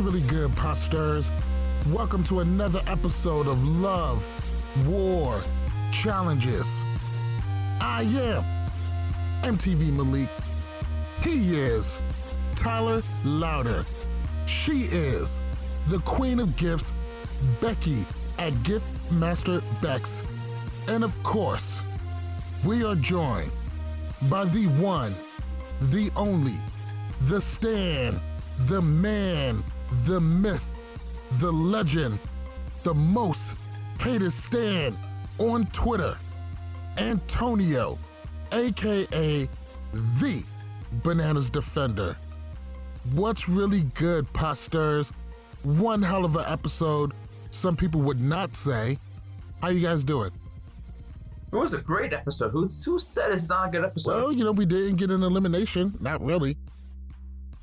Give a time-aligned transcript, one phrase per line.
[0.00, 1.28] Really good, posters?
[1.88, 4.24] Welcome to another episode of Love,
[4.86, 5.40] War,
[5.92, 6.84] Challenges.
[7.80, 8.44] I am
[9.42, 10.28] MTV Malik.
[11.22, 11.98] He is
[12.54, 13.84] Tyler Louder.
[14.46, 15.40] She is
[15.88, 16.92] the Queen of Gifts,
[17.60, 18.04] Becky
[18.38, 20.22] at Gift Master Bex.
[20.86, 21.82] And of course,
[22.64, 23.50] we are joined
[24.30, 25.12] by the one,
[25.80, 26.54] the only,
[27.22, 28.20] the Stan,
[28.66, 29.64] the man,
[30.04, 30.66] the myth,
[31.38, 32.18] the legend,
[32.82, 33.56] the most
[34.00, 34.96] hated stand
[35.38, 36.16] on Twitter,
[36.96, 37.98] Antonio,
[38.52, 39.48] aka
[39.92, 40.42] the
[41.02, 42.16] Bananas Defender.
[43.14, 45.12] What's really good, posters?
[45.62, 47.12] One hell of an episode.
[47.50, 48.98] Some people would not say.
[49.62, 50.30] How you guys doing?
[51.52, 52.50] It was a great episode.
[52.50, 54.10] Who, who said it's not a good episode?
[54.10, 55.94] Well, you know, we didn't get an elimination.
[56.00, 56.56] Not really.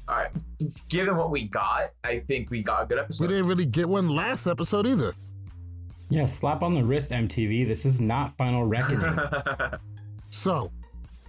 [0.07, 0.29] All right.
[0.89, 3.23] Given what we got, I think we got a good episode.
[3.23, 5.13] We didn't really get one last episode either.
[6.09, 7.67] Yeah, slap on the wrist, MTV.
[7.67, 9.17] This is not Final Reckoning.
[10.31, 10.71] So,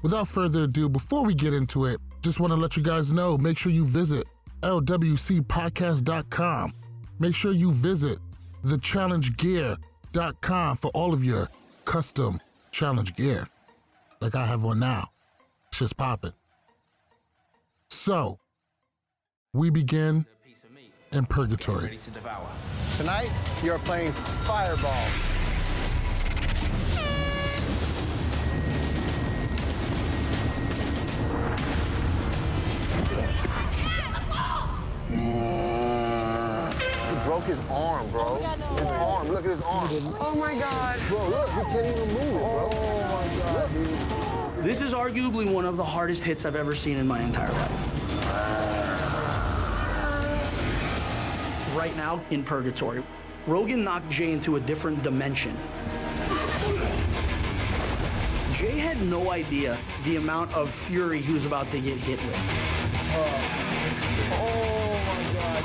[0.02, 3.38] without further ado, before we get into it, just want to let you guys know
[3.38, 4.27] make sure you visit
[4.62, 6.72] lwcpodcast.com.
[7.20, 8.19] Make sure you visit
[8.64, 11.48] thechallengegear.com for all of your
[11.84, 12.41] custom
[12.72, 13.47] challenge gear,
[14.20, 15.10] like I have one now.
[15.69, 16.32] It's just popping.
[17.91, 18.41] So,
[19.56, 20.27] we begin
[21.12, 21.99] in purgatory.
[22.99, 23.31] Tonight,
[23.65, 24.12] you're playing
[24.44, 24.93] Fireball.
[37.09, 38.39] He broke his arm, bro.
[38.43, 39.28] Oh his arm.
[39.28, 39.89] Look at his arm.
[40.21, 41.00] Oh my god.
[41.09, 41.49] Bro, look.
[41.49, 42.69] He can't even move it, bro.
[42.72, 44.65] Oh my god, dude.
[44.65, 48.85] This is arguably one of the hardest hits I've ever seen in my entire life.
[51.76, 53.03] Right now, in purgatory,
[53.47, 55.54] Rogan knocked Jay into a different dimension.
[58.54, 62.34] Jay had no idea the amount of fury he was about to get hit with.
[64.32, 65.65] Oh my god.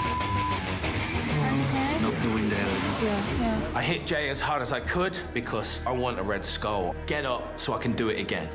[3.01, 3.71] Yeah.
[3.73, 6.94] I hit Jay as hard as I could because I want a red skull.
[7.05, 8.50] Get up so I can do it again.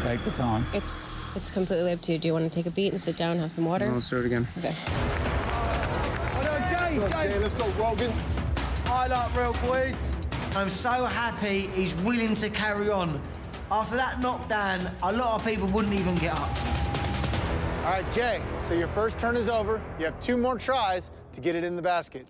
[0.00, 0.62] Take the time.
[0.72, 2.18] It's it's completely up to you.
[2.18, 3.86] Do you want to take a beat and sit down, and have some water?
[3.86, 4.46] Let's do it again.
[4.58, 4.72] Okay.
[6.98, 8.12] Look, Jay, let's go, Rogan.
[8.86, 10.12] I like real boys.
[10.54, 13.20] I'm so happy he's willing to carry on.
[13.70, 16.48] After that knockdown, a lot of people wouldn't even get up.
[17.84, 18.40] All right, Jay.
[18.60, 19.82] So your first turn is over.
[19.98, 22.26] You have two more tries to get it in the basket.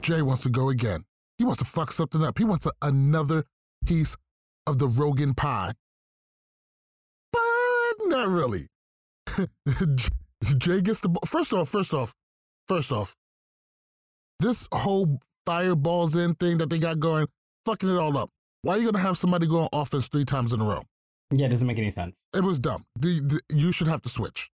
[0.00, 1.04] Jay wants to go again.
[1.38, 2.38] He wants to fuck something up.
[2.38, 3.42] He wants a- another
[3.84, 4.16] piece
[4.66, 5.72] of the Rogan pie.
[8.02, 8.68] Not really.
[10.58, 11.22] Jay gets the ball.
[11.26, 12.14] First off, first off,
[12.68, 13.16] first off,
[14.40, 17.26] this whole fireballs in thing that they got going,
[17.64, 18.30] fucking it all up.
[18.62, 20.82] Why are you gonna have somebody go on offense three times in a row?
[21.30, 22.18] Yeah, it doesn't make any sense.
[22.34, 22.84] It was dumb.
[22.98, 24.50] The, the, you should have to switch.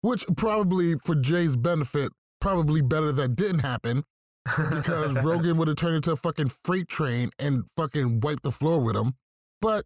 [0.00, 4.04] Which probably, for Jay's benefit, probably better that didn't happen
[4.70, 8.80] because Rogan would have turned into a fucking freight train and fucking wiped the floor
[8.80, 9.14] with him.
[9.60, 9.84] But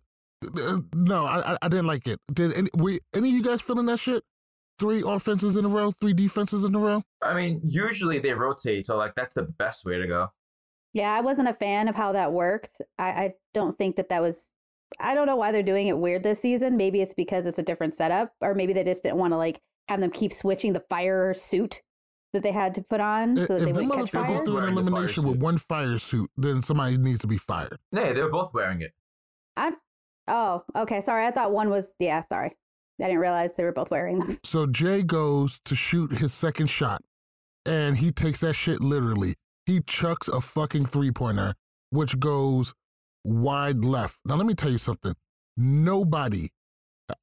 [0.95, 2.19] no, I, I- I didn't like it.
[2.33, 4.23] Did any, we, any of you guys feeling that shit?
[4.79, 7.03] Three offenses in a row, three defenses in a row.
[7.23, 10.29] I mean, usually they rotate, so like that's the best way to go.
[10.93, 12.81] Yeah, I wasn't a fan of how that worked.
[12.99, 14.53] I, I don't think that that was.
[15.01, 16.77] I don't know why they're doing it weird this season.
[16.77, 19.61] Maybe it's because it's a different setup, or maybe they just didn't want to like
[19.89, 21.81] have them keep switching the fire suit
[22.33, 24.45] that they had to put on so that if they the wouldn't catch fire.
[24.45, 27.39] do an Wearing the fire elimination with one fire suit, then somebody needs to be
[27.39, 27.79] fired.
[27.93, 28.93] No, they're both wearing it.
[29.57, 29.73] I,
[30.29, 31.01] oh, okay.
[31.01, 31.95] Sorry, I thought one was.
[31.99, 32.57] Yeah, sorry.
[33.01, 34.39] I didn't realize they were both wearing them.
[34.45, 37.03] So Jay goes to shoot his second shot,
[37.67, 39.35] and he takes that shit literally.
[39.67, 41.55] He chucks a fucking three pointer,
[41.91, 42.75] which goes
[43.25, 44.19] wide left.
[44.25, 45.15] Now, let me tell you something.
[45.57, 46.51] Nobody,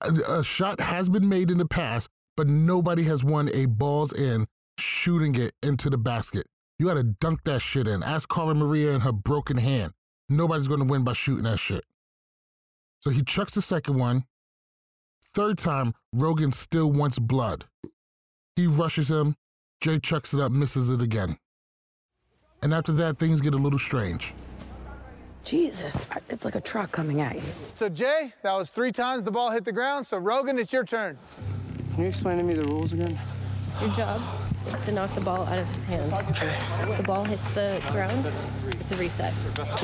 [0.02, 4.14] a, a shot has been made in the past, but nobody has won a balls
[4.14, 4.48] in
[4.80, 6.48] shooting it into the basket.
[6.78, 8.04] You got to dunk that shit in.
[8.04, 9.92] Ask Cara Maria and her broken hand.
[10.30, 11.84] Nobody's to win by shooting that shit.
[13.02, 14.26] So he chucks the second one.
[15.34, 17.66] Third time, Rogan still wants blood.
[18.56, 19.36] He rushes him.
[19.80, 21.38] Jay chucks it up, misses it again.
[22.62, 24.34] And after that, things get a little strange.
[25.46, 25.96] Jesus,
[26.28, 27.42] it's like a truck coming at you.
[27.74, 30.06] So, Jay, that was three times the ball hit the ground.
[30.06, 31.18] So, Rogan, it's your turn.
[31.94, 33.18] Can you explain to me the rules again?
[33.80, 34.22] Your job
[34.68, 36.12] is to knock the ball out of his hand.
[36.98, 39.34] The ball hits the ground, it's a reset.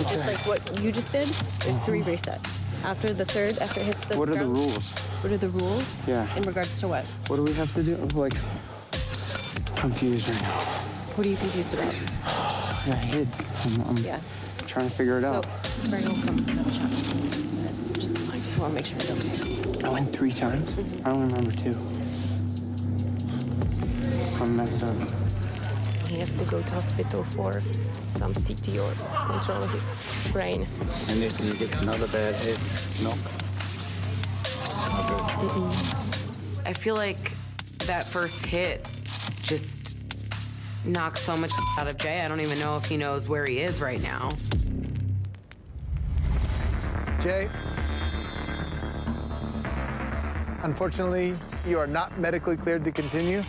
[0.09, 2.57] Just like what you just did, there's three resets.
[2.83, 4.91] After the third, after it hits the What are the rules?
[5.21, 6.07] What are the rules?
[6.07, 6.27] Yeah.
[6.35, 7.07] In regards to what?
[7.27, 7.95] What do we have to do?
[8.13, 8.33] Like,
[9.75, 10.51] confused right now.
[11.15, 11.93] What are you confused about?
[12.25, 13.27] I got hit.
[13.63, 14.19] I'm, I'm Yeah.
[14.67, 15.47] trying to figure it So, out.
[15.89, 16.91] Brian will come have a chat.
[17.99, 19.83] Just, I just want to make sure you're okay.
[19.85, 20.75] I went three times.
[21.05, 21.73] I only remember two.
[24.41, 24.95] I'm messed up.
[26.07, 27.61] He has to go to hospital for
[28.15, 28.93] some CT or
[29.25, 30.65] control his brain.
[31.09, 32.59] And if you get another bad hit,
[33.03, 33.11] no.
[36.65, 37.33] I feel like
[37.79, 38.89] that first hit
[39.41, 40.25] just
[40.85, 42.21] knocks so much out of Jay.
[42.21, 44.29] I don't even know if he knows where he is right now.
[47.19, 47.49] Jay,
[50.63, 51.35] unfortunately,
[51.67, 53.41] you are not medically cleared to continue.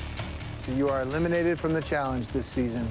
[0.64, 2.88] So you are eliminated from the challenge this season.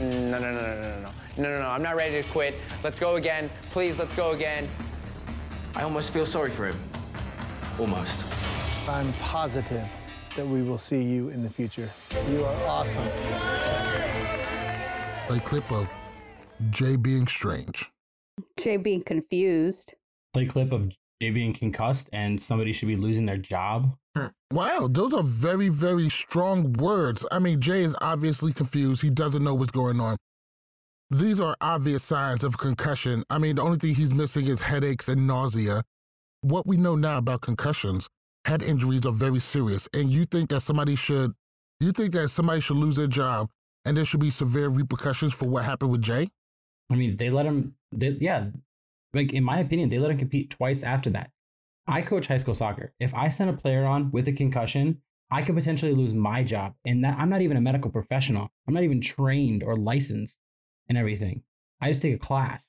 [0.00, 1.10] No, no, no, no, no, no, no.
[1.36, 1.68] No, no, no.
[1.68, 2.54] I'm not ready to quit.
[2.84, 3.50] Let's go again.
[3.70, 4.68] Please, let's go again.
[5.74, 6.78] I almost feel sorry for him.
[7.78, 8.24] Almost.
[8.88, 9.88] I'm positive
[10.36, 11.90] that we will see you in the future.
[12.30, 13.06] You are awesome.
[15.30, 15.88] A clip of
[16.70, 17.90] Jay being strange.
[18.56, 19.94] Jay being confused.
[20.32, 20.90] Play clip of
[21.20, 23.96] Jay being concussed and somebody should be losing their job.
[24.52, 27.24] Wow, those are very, very strong words.
[27.30, 29.02] I mean, Jay is obviously confused.
[29.02, 30.16] He doesn't know what's going on.
[31.10, 33.24] These are obvious signs of concussion.
[33.30, 35.82] I mean, the only thing he's missing is headaches and nausea.
[36.42, 38.08] What we know now about concussions,
[38.44, 39.88] head injuries are very serious.
[39.92, 41.32] And you think that somebody should,
[41.80, 43.48] you think that somebody should lose their job
[43.84, 46.28] and there should be severe repercussions for what happened with Jay?
[46.90, 47.74] I mean, they let him.
[47.92, 48.46] They, yeah,
[49.14, 51.30] like in my opinion, they let him compete twice after that.
[51.88, 52.92] I coach high school soccer.
[53.00, 55.00] If I send a player on with a concussion,
[55.30, 56.74] I could potentially lose my job.
[56.84, 58.50] And that I'm not even a medical professional.
[58.66, 60.36] I'm not even trained or licensed
[60.88, 61.42] and everything.
[61.80, 62.68] I just take a class.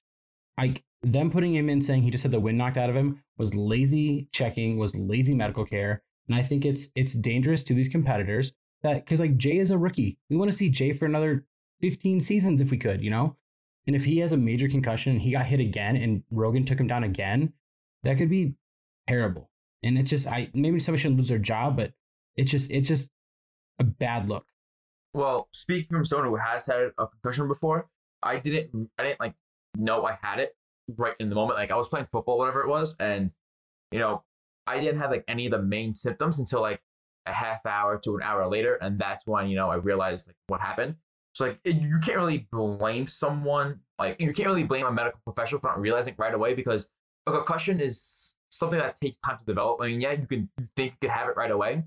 [0.57, 3.21] Like them putting him in saying he just had the wind knocked out of him
[3.37, 6.01] was lazy checking, was lazy medical care.
[6.27, 9.77] And I think it's it's dangerous to these competitors that because like Jay is a
[9.77, 10.17] rookie.
[10.29, 11.45] We want to see Jay for another
[11.81, 13.35] 15 seasons if we could, you know?
[13.87, 16.79] And if he has a major concussion and he got hit again and Rogan took
[16.79, 17.53] him down again,
[18.03, 18.53] that could be
[19.09, 19.49] terrible.
[19.83, 21.93] And it's just I maybe somebody shouldn't lose their job, but
[22.35, 23.09] it's just it's just
[23.79, 24.45] a bad look.
[25.13, 27.89] Well, speaking from someone who has had a concussion before,
[28.21, 29.33] I didn't I didn't like
[29.75, 30.55] know I had it
[30.97, 31.57] right in the moment.
[31.57, 33.31] Like I was playing football, whatever it was, and
[33.91, 34.23] you know,
[34.67, 36.81] I didn't have like any of the main symptoms until like
[37.25, 40.35] a half hour to an hour later, and that's when you know I realized like
[40.47, 40.95] what happened.
[41.33, 45.21] So like it, you can't really blame someone like you can't really blame a medical
[45.23, 46.89] professional for not realizing right away because
[47.25, 49.81] a concussion is something that takes time to develop.
[49.81, 51.83] I mean, yeah, you can you think you could have it right away,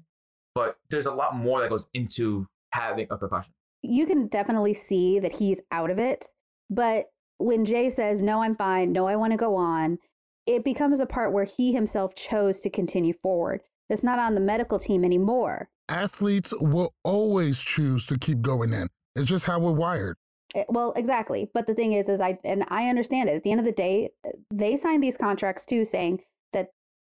[0.55, 3.53] but there's a lot more that goes into having a concussion.
[3.83, 6.27] You can definitely see that he's out of it.
[6.71, 7.07] But
[7.39, 9.99] when Jay says, No, I'm fine, no, I want to go on,
[10.47, 13.61] it becomes a part where he himself chose to continue forward.
[13.89, 15.69] It's not on the medical team anymore.
[15.89, 18.89] Athletes will always choose to keep going in.
[19.15, 20.17] It's just how we're wired.
[20.55, 21.51] It- well, exactly.
[21.53, 23.37] But the thing is, is I and I understand it.
[23.37, 24.11] At the end of the day,
[24.53, 26.25] they signed these contracts too, saying that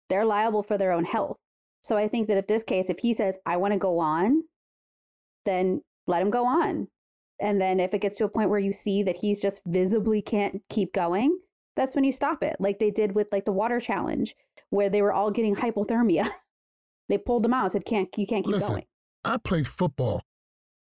[0.09, 1.37] they're liable for their own health.
[1.81, 4.43] So I think that if this case, if he says I want to go on,
[5.45, 6.87] then let him go on.
[7.39, 10.21] And then if it gets to a point where you see that he's just visibly
[10.21, 11.39] can't keep going,
[11.75, 12.57] that's when you stop it.
[12.59, 14.35] Like they did with like the water challenge,
[14.69, 16.29] where they were all getting hypothermia.
[17.09, 18.85] they pulled them out and said, "Can't you can't keep Listen, going."
[19.23, 20.23] I played football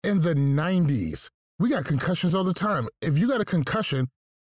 [0.03, 1.31] in the 90s.
[1.59, 2.89] We got concussions all the time.
[3.01, 4.09] If you got a concussion,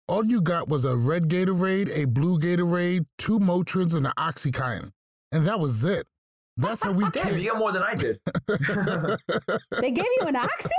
[0.07, 4.91] all you got was a red Gatorade, a blue Gatorade, two Motrins, and an Oxycontin.
[5.31, 6.05] And that was it.
[6.57, 7.39] That's how we Damn, came.
[7.39, 8.19] you got more than I did.
[9.81, 10.69] They gave you an oxy?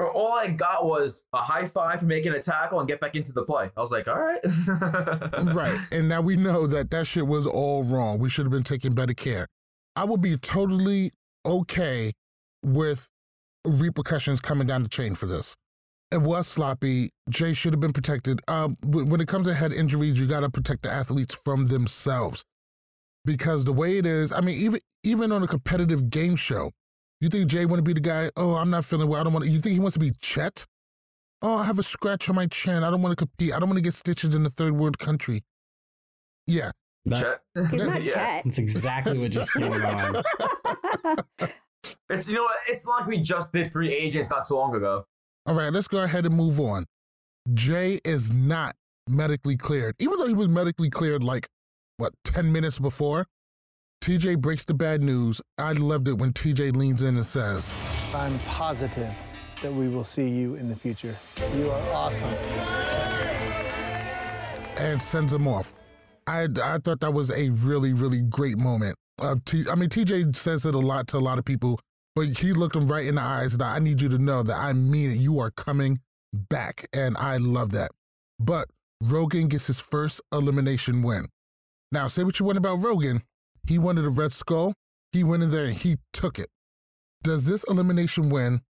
[0.00, 3.32] All I got was a high five for making a tackle and get back into
[3.32, 3.70] the play.
[3.76, 4.40] I was like, all right.
[5.54, 5.78] right.
[5.92, 8.18] And now we know that that shit was all wrong.
[8.18, 9.46] We should have been taking better care.
[9.94, 11.12] I would be totally
[11.46, 12.12] okay
[12.64, 13.06] with
[13.64, 15.54] repercussions coming down the chain for this.
[16.14, 17.10] It was sloppy.
[17.28, 18.40] Jay should have been protected.
[18.46, 22.44] Um, when it comes to head injuries, you got to protect the athletes from themselves.
[23.24, 26.70] Because the way it is, I mean, even even on a competitive game show,
[27.20, 28.30] You think Jay want to be the guy?
[28.36, 29.20] Oh, I'm not feeling well.
[29.20, 29.50] I don't want to.
[29.50, 30.66] You think he wants to be Chet?
[31.42, 32.84] Oh, I have a scratch on my chin.
[32.84, 33.52] I don't want to compete.
[33.52, 35.42] I don't want to get stitches in the third world country.
[36.46, 36.70] Yeah.
[37.12, 37.40] Chet.
[37.70, 38.14] He's not Yeah.
[38.14, 38.44] Chet.
[38.44, 40.22] That's exactly what just came to my mind.
[42.08, 42.56] It's you know what?
[42.68, 45.06] It's like we just did free agents not so long ago.
[45.46, 46.86] All right, let's go ahead and move on.
[47.52, 48.74] Jay is not
[49.06, 51.48] medically cleared, even though he was medically cleared like,
[51.98, 53.26] what, 10 minutes before?
[54.02, 55.42] TJ breaks the bad news.
[55.58, 57.70] I loved it when TJ leans in and says,
[58.14, 59.12] I'm positive
[59.62, 61.14] that we will see you in the future.
[61.54, 62.30] You are awesome.
[64.78, 65.74] and sends him off.
[66.26, 68.96] I, I thought that was a really, really great moment.
[69.18, 71.78] Of T, I mean, TJ says it a lot to a lot of people,
[72.14, 74.56] but he looked him right in the eyes and I need you to know that
[74.56, 75.18] I mean it.
[75.18, 76.00] You are coming
[76.32, 76.88] back.
[76.92, 77.90] And I love that.
[78.38, 78.68] But
[79.02, 81.26] Rogan gets his first elimination win.
[81.92, 83.22] Now, say what you want about Rogan.
[83.66, 84.74] He wanted a Red Skull.
[85.12, 86.48] He went in there and he took it.
[87.22, 88.60] Does this elimination win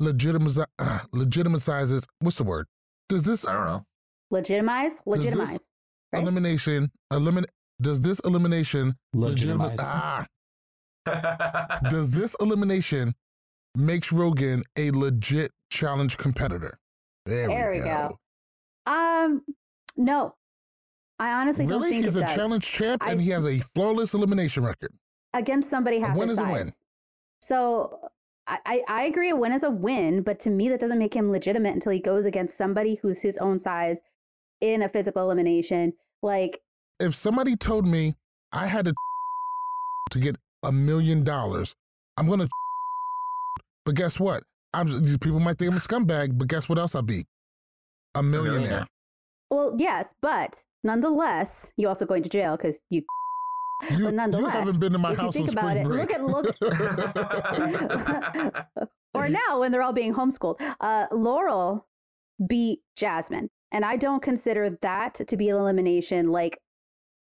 [0.00, 2.66] legitimize, uh, legitimizes, what's the word?
[3.08, 3.84] Does this I don't know.
[4.30, 4.94] Legitimize?
[4.94, 5.66] Does this Legitimize.
[6.12, 6.22] right?
[6.22, 9.76] elimination eliminate does this elimination Legitimize.
[9.80, 10.26] ah
[11.90, 13.14] does this elimination
[13.74, 16.78] makes Rogan a legit challenge competitor?
[17.26, 18.18] There, There we go.
[18.86, 19.42] Um,
[19.96, 20.34] no.
[21.18, 21.92] I honestly don't Really?
[21.92, 22.34] think He's a does.
[22.34, 24.92] challenge champ I- and he has a flawless elimination record.
[25.32, 26.64] against somebody half his is a size.
[26.64, 26.72] win.
[27.40, 28.08] So
[28.46, 31.14] I, I I agree a win is a win, but to me that doesn't make
[31.14, 34.02] him legitimate until he goes against somebody who's his own size
[34.60, 35.94] in a physical elimination.
[36.22, 36.60] Like
[37.00, 38.14] If somebody told me
[38.52, 38.94] I had to
[40.10, 41.74] to get a million dollars,
[42.16, 42.48] I'm gonna
[43.84, 44.42] but guess what?
[44.74, 47.24] I'm people might think I'm a scumbag, but guess what else I'll be?
[48.14, 48.60] A millionaire.
[48.60, 48.86] millionaire.
[49.50, 53.02] well, yes, but nonetheless, you also going to jail because you
[53.90, 55.86] You, but nonetheless, you haven't been to my if house you on think about it,
[55.86, 56.10] break.
[56.10, 56.46] look at look
[59.14, 60.56] or now when they're all being homeschooled.
[60.80, 61.86] Uh, Laurel
[62.46, 66.30] beat Jasmine, and I don't consider that to be an elimination.
[66.30, 66.58] Like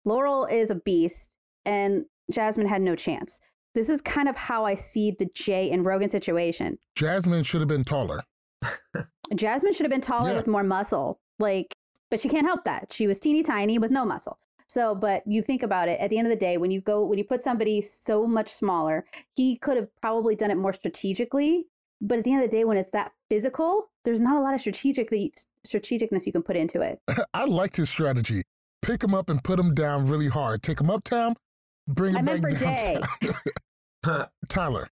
[0.04, 3.40] Laurel is a beast, and Jasmine had no chance.
[3.74, 6.78] This is kind of how I see the Jay and Rogan situation.
[6.94, 8.22] Jasmine should have been taller.
[9.34, 10.36] Jasmine should have been taller Yeah.
[10.36, 11.74] with more muscle, like,
[12.10, 12.92] but she can't help that.
[12.92, 14.38] She was teeny tiny with no muscle.
[14.66, 17.04] So, but you think about it, at the end of the day, when you go,
[17.04, 19.04] when you put somebody so much smaller,
[19.34, 21.66] he could have probably done it more strategically.
[22.00, 24.54] But at the end of the day, when it's that physical, there's not a lot
[24.54, 25.10] of strategic
[25.66, 27.00] strategicness you can put into it.
[27.34, 28.42] I liked his strategy.
[28.82, 30.62] Pick him up and put him down really hard.
[30.62, 31.34] Take him uptown,
[31.86, 34.26] bring I him meant back for Jay.
[34.48, 34.88] Tyler,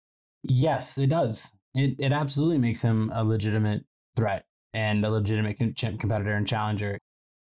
[0.43, 1.51] Yes, it does.
[1.73, 3.83] It it absolutely makes him a legitimate
[4.15, 6.97] threat and a legitimate con- competitor and challenger.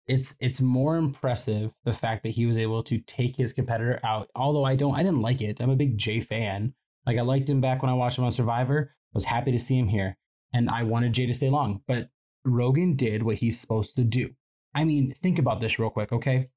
[0.07, 4.29] It's it's more impressive the fact that he was able to take his competitor out.
[4.35, 5.61] Although I don't, I didn't like it.
[5.61, 6.75] I'm a big Jay fan.
[7.07, 8.95] Like I liked him back when I watched him on Survivor.
[9.15, 10.17] Was happy to see him here,
[10.53, 11.83] and I wanted Jay to stay long.
[11.87, 12.11] But
[12.45, 14.31] Rogan did what he's supposed to do.
[14.75, 16.51] I mean, think about this real quick, okay?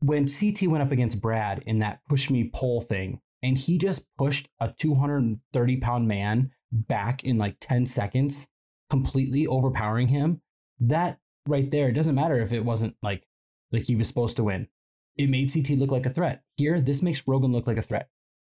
[0.00, 4.06] When CT went up against Brad in that push me pull thing, and he just
[4.16, 8.48] pushed a 230 pound man back in like 10 seconds,
[8.90, 10.40] completely overpowering him.
[10.80, 13.24] That right there, it doesn't matter if it wasn't like
[13.72, 14.68] like he was supposed to win.
[15.16, 16.42] It made CT look like a threat.
[16.56, 18.08] Here, this makes Rogan look like a threat.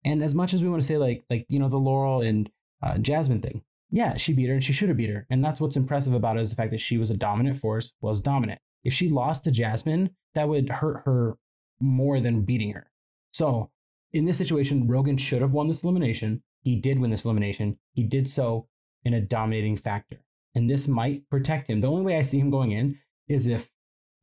[0.04, 2.50] And as much as we want to say like like you know the Laurel and
[2.82, 5.26] uh, Jasmine thing, yeah, she beat her and she should have beat her.
[5.30, 7.94] And that's what's impressive about it is the fact that she was a dominant force,
[8.02, 8.62] was dominant.
[8.84, 11.38] If she lost to Jasmine, that would hurt her
[11.80, 12.92] more than beating her.
[13.34, 13.72] So
[14.14, 16.44] in this situation, Rogan should have won this elimination.
[16.62, 17.78] He did win this elimination.
[17.94, 18.68] He did so
[19.06, 20.22] in a dominating factor.
[20.56, 21.82] And this might protect him.
[21.82, 23.70] The only way I see him going in is if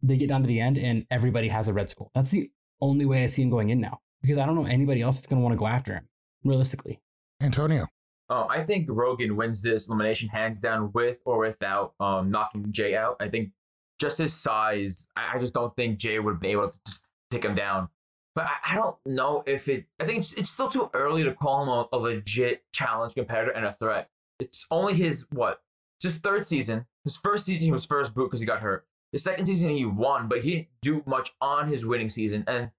[0.03, 2.11] they get down to the end and everybody has a red skull.
[2.15, 4.01] That's the only way I see him going in now.
[4.23, 6.09] Because I don't know anybody else that's going to want to go after him,
[6.45, 7.01] realistically.
[7.41, 7.87] Antonio.
[8.29, 12.97] Oh, I think Rogan wins this elimination hands down with or without um, knocking Jay
[12.97, 13.17] out.
[13.21, 13.51] I think
[13.99, 17.45] just his size, I, I just don't think Jay would be able to just take
[17.45, 17.89] him down.
[18.35, 21.35] But I, I don't know if it, I think it's, it's still too early to
[21.35, 24.11] call him a, a legit challenge competitor and a threat.
[24.39, 25.63] It's only his, what,
[25.99, 26.87] it's his third season.
[27.05, 28.87] His first season, he was first boot because he got hurt.
[29.13, 32.45] His second season, he won, but he didn't do much on his winning season.
[32.47, 32.71] And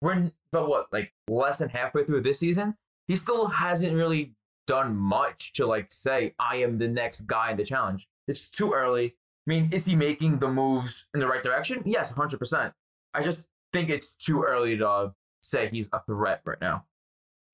[0.00, 2.76] we're, but what, like less than halfway through this season?
[3.06, 4.32] He still hasn't really
[4.66, 8.08] done much to like say I am the next guy in the challenge.
[8.26, 9.14] It's too early.
[9.46, 11.82] I mean, is he making the moves in the right direction?
[11.86, 12.74] Yes, hundred percent.
[13.14, 16.84] I just think it's too early to say he's a threat right now.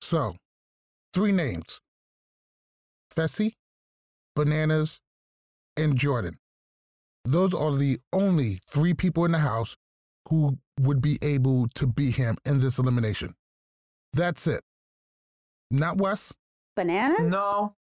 [0.01, 0.35] So,
[1.13, 1.79] three names
[3.13, 3.53] Fessy,
[4.35, 4.99] Bananas,
[5.77, 6.37] and Jordan.
[7.25, 9.77] Those are the only three people in the house
[10.29, 13.35] who would be able to beat him in this elimination.
[14.13, 14.61] That's it.
[15.71, 16.33] Not Wes,
[16.75, 17.31] Bananas?
[17.31, 17.75] No.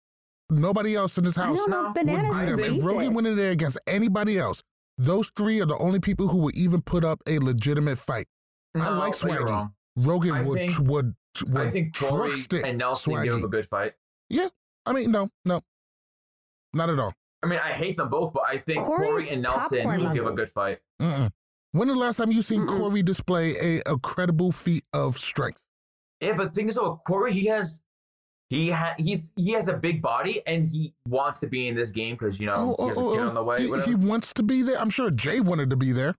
[0.51, 2.59] Nobody else in this I house don't would Bananas beat him.
[2.59, 4.61] If beat Rogan went in there against anybody else,
[4.97, 8.27] those three are the only people who would even put up a legitimate fight.
[8.75, 9.45] I like Swaggy.
[9.45, 9.73] wrong.
[9.95, 11.15] Rogan I would, think- would
[11.49, 13.93] would I think Corey trust it, and Nelson give him a good fight.
[14.29, 14.49] Yeah,
[14.85, 15.61] I mean, no, no,
[16.73, 17.13] not at all.
[17.41, 20.27] I mean, I hate them both, but I think Corey and Nelson popcorn will give
[20.27, 20.79] a good fight.
[21.01, 21.31] Mm-mm.
[21.71, 25.61] When the last time you seen Corey display a, a credible feat of strength?
[26.19, 27.79] Yeah, but the thing is, though, Corey, he has,
[28.51, 31.93] he ha- he's he has a big body, and he wants to be in this
[31.93, 33.59] game because you know oh, he has a oh, kid oh, on the way.
[33.59, 34.77] he, he wants to be there.
[34.77, 36.15] I'm sure Jay wanted to be there.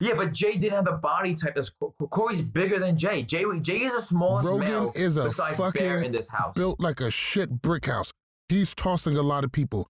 [0.00, 1.54] yeah, but Jay didn't have the body type.
[1.54, 3.22] That's Co- Corey's bigger than Jay.
[3.22, 6.54] Jay Jay is the smallest Rogan male is a besides Bear in this house.
[6.56, 8.12] built like a shit brick house.
[8.48, 9.86] He's tossing a lot of people.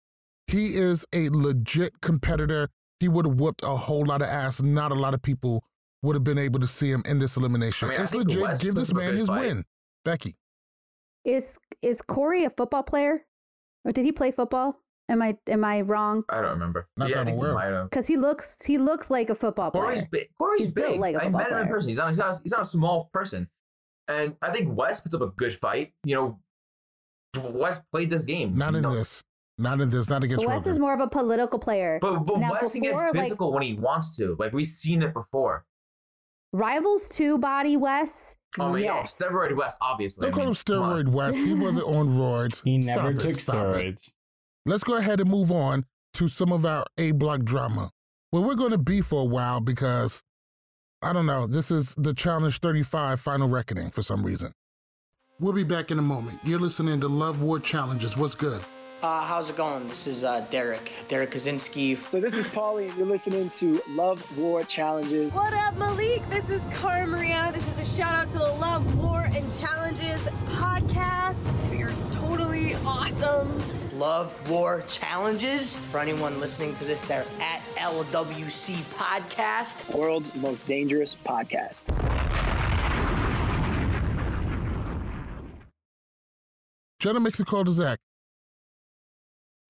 [0.49, 2.71] He is a legit competitor.
[2.99, 4.61] He would have whooped a whole lot of ass.
[4.61, 5.63] Not a lot of people
[6.03, 7.91] would have been able to see him in this elimination.
[7.91, 8.43] I mean, it's legit.
[8.43, 9.47] Wes Give this man his fight.
[9.47, 9.65] win.
[10.05, 10.35] Becky.
[11.25, 13.25] Is is Corey a football player?
[13.85, 14.81] Or did he play football?
[15.09, 16.25] Am I am I wrong?
[16.31, 16.89] I don't remember.
[16.97, 17.55] Not yeah, that I I'm aware of.
[17.57, 17.91] might have.
[17.91, 19.85] Because he looks he looks like a football player.
[19.85, 20.29] Corey's big.
[20.39, 21.01] Corey's He's built big.
[21.01, 21.89] like a I football met him in person.
[21.89, 22.41] He's not, he's not.
[22.43, 23.49] He's not a small person,
[24.09, 25.93] and I think Wes puts up a good fight.
[26.05, 26.15] You
[27.35, 28.55] know, Wes played this game.
[28.55, 29.23] Not in No, this.
[29.59, 30.09] Not in this.
[30.09, 30.73] Not against Wes Rogan.
[30.73, 31.99] is more of a political player.
[32.01, 34.37] But but Now, Wes can get before, like- physical when he wants to.
[34.39, 35.65] Like we've seen it before.
[36.53, 38.37] Rivals two body Wes.
[38.59, 39.19] Oh, I mean, yes.
[39.21, 40.23] yo, steroid Wes, obviously.
[40.31, 41.05] Don't I call him come on.
[41.05, 41.37] steroid Wes.
[41.37, 42.63] He wasn't on roids.
[42.65, 43.37] He never it, took it.
[43.37, 44.13] steroids.
[44.67, 45.85] Let's go ahead and move on
[46.15, 47.91] to some of our A block drama.
[48.33, 50.23] Well, we're going to be for a while because
[51.03, 51.47] I don't know.
[51.47, 54.53] This is the Challenge 35 Final Reckoning for some reason.
[55.41, 56.39] We'll be back in a moment.
[56.45, 58.17] You're listening to Love War Challenges.
[58.17, 58.61] What's good?
[59.05, 59.87] Uh, how's it going?
[59.87, 61.95] This is uh, Derek, Derrick Kosinski.
[62.11, 65.31] So this is Paulie, and you're listening to Love War Challenges.
[65.31, 66.27] What up, Malik?
[66.31, 67.51] This is Cara Maria.
[67.53, 71.79] This is a shout out to the Love, War, and Challenges podcast.
[71.79, 73.61] You're totally awesome.
[73.99, 75.77] Love War Challenges.
[75.77, 79.95] For anyone listening to this, they're at LWC Podcast.
[79.95, 81.83] World's most dangerous podcast.
[87.01, 87.99] Jenna makes a call to Zach.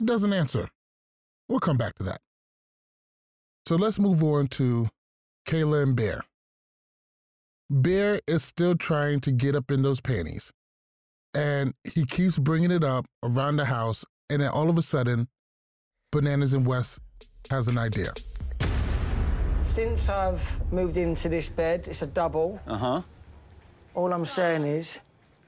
[0.04, 0.68] He doesn't answer.
[1.48, 2.20] We'll come back to that.
[3.66, 4.88] So let's move on to
[5.48, 6.24] Kayla and Bear.
[7.70, 10.52] Bear is still trying to get up in those panties.
[11.32, 14.04] And he keeps bringing it up around the house.
[14.28, 15.28] And then all of a sudden,
[16.12, 17.00] Bananas and Wes
[17.50, 18.12] has an idea.
[19.62, 22.60] Since I've moved into this bed, it's a double.
[22.66, 23.02] Uh huh.
[23.94, 24.98] All I'm saying is,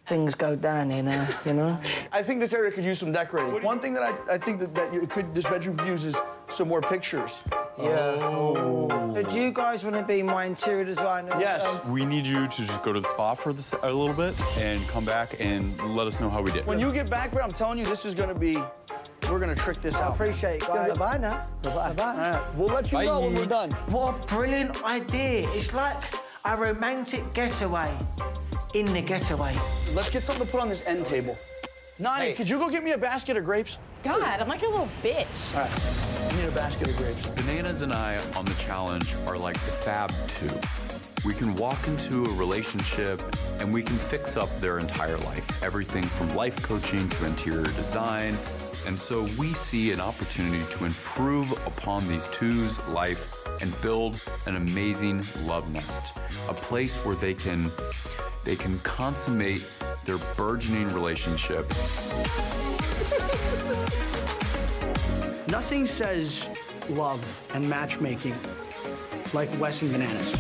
[0.07, 1.79] things go down here now, you know?
[2.13, 3.63] I think this area could use some decorating.
[3.63, 6.17] One thing that I, I think that, that you could this bedroom uses
[6.49, 7.43] some more pictures.
[7.79, 8.17] Yeah.
[8.21, 9.13] Oh.
[9.15, 11.35] So do you guys want to be my interior designer?
[11.39, 11.87] Yes.
[11.87, 14.35] Um, we need you to just go to the spa for this a little bit
[14.57, 16.67] and come back and let us know how we did.
[16.67, 18.59] When you get back, bro, I'm telling you, this is gonna be.
[19.29, 20.15] We're gonna trick this I out.
[20.15, 20.69] appreciate it.
[20.69, 20.95] Bye.
[20.95, 21.49] Bye now.
[21.63, 21.93] Bye.
[21.95, 22.05] Bye.
[22.05, 23.73] All right, we'll let you know when we're done.
[23.89, 25.49] What a brilliant idea.
[25.51, 26.01] It's like
[26.45, 27.93] a romantic getaway
[28.79, 29.57] in the getaway.
[29.95, 31.39] Let's get something to put on this end table.
[31.99, 33.79] Nany, could you go get me a basket of grapes?
[34.03, 35.55] God, I'm like your little bitch.
[35.55, 36.33] All right.
[36.33, 37.31] I need a basket of grapes.
[37.31, 40.51] Bananas and I on the challenge are like the Fab Two.
[41.25, 43.23] We can walk into a relationship
[43.61, 48.37] and we can fix up their entire life, everything from life coaching to interior design.
[48.87, 53.29] And so we see an opportunity to improve upon these two's life
[53.63, 56.13] and build an amazing love nest,
[56.49, 57.73] a place where they can
[58.47, 59.65] they can consummate
[60.05, 61.69] their burgeoning relationship
[65.49, 66.49] Nothing says
[66.91, 67.23] love
[67.55, 68.35] and matchmaking
[69.33, 70.33] like Wes and Bananas.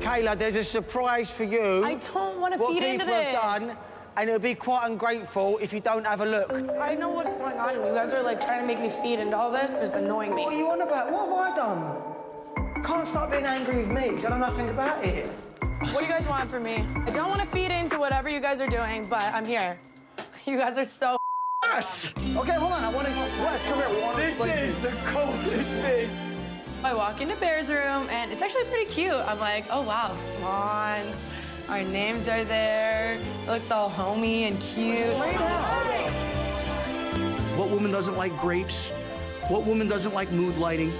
[0.00, 1.84] Kayla, there's a surprise for you.
[1.84, 3.34] I don't want to feed into people this.
[3.34, 3.76] have done,
[4.16, 6.52] and it'll be quite ungrateful if you don't have a look.
[6.80, 7.74] I know what's going on.
[7.74, 9.72] You guys are like trying to make me feed into all this.
[9.76, 10.44] It's annoying me.
[10.44, 11.10] What are you on about?
[11.12, 12.84] What have I done?
[12.84, 15.30] Can't stop being angry with me 'cause I don't know nothing about it.
[15.90, 16.86] What do you guys want from me?
[17.06, 19.80] I don't want to feed into whatever you guys are doing, but I'm here.
[20.46, 21.16] You guys are so.
[21.64, 22.12] Yes.
[22.18, 22.84] Okay, hold on.
[22.84, 23.12] I want to.
[23.12, 23.88] Wes, come here.
[23.90, 24.72] We want to explain to you.
[24.74, 26.10] the coldest thing.
[26.84, 29.12] I walk into Bear's room and it's actually pretty cute.
[29.12, 31.16] I'm like, oh wow, swans.
[31.68, 33.14] Our names are there.
[33.14, 35.16] It looks all homey and cute.
[37.56, 38.88] What woman doesn't like grapes?
[39.48, 40.92] What woman doesn't like mood lighting?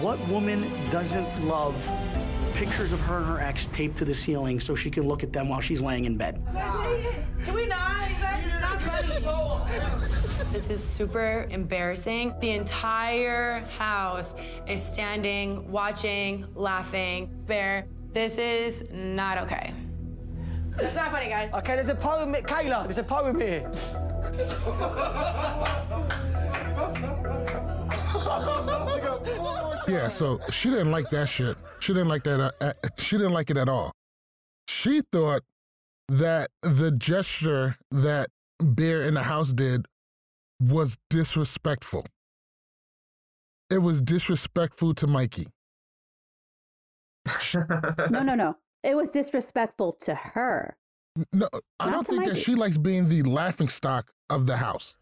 [0.00, 1.74] What woman doesn't love
[2.56, 5.30] pictures of her and her ex taped to the ceiling so she can look at
[5.32, 6.42] them while she's laying in bed?
[7.44, 8.08] Can we not?
[8.08, 10.52] It's not funny.
[10.52, 12.34] This is super embarrassing.
[12.40, 14.34] The entire house
[14.66, 17.30] is standing, watching, laughing.
[17.46, 19.74] Bear, this is not okay.
[20.76, 21.52] That's not funny, guys.
[21.52, 22.84] Okay, there's a poem, Kayla.
[22.84, 23.70] There's a poem here.
[29.88, 31.56] Yeah, so she didn't like that shit.
[31.78, 32.40] She didn't like that.
[32.40, 33.92] Uh, uh, she didn't like it at all.
[34.68, 35.42] She thought
[36.08, 38.28] that the gesture that
[38.60, 39.86] Bear in the house did
[40.60, 42.06] was disrespectful.
[43.70, 45.48] It was disrespectful to Mikey.
[47.54, 48.56] no, no, no.
[48.82, 50.76] It was disrespectful to her.
[51.32, 51.48] No,
[51.80, 54.94] I Not don't think that she likes being the laughing stock of the house.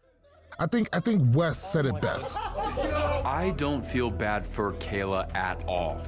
[0.57, 2.37] I think I think Wes said it best.
[2.37, 6.01] I don't feel bad for Kayla at all.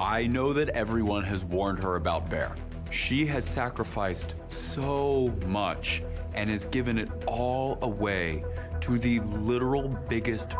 [0.00, 2.54] I know that everyone has warned her about Bear.
[2.90, 6.02] She has sacrificed so much
[6.34, 8.44] and has given it all away
[8.80, 10.50] to the literal biggest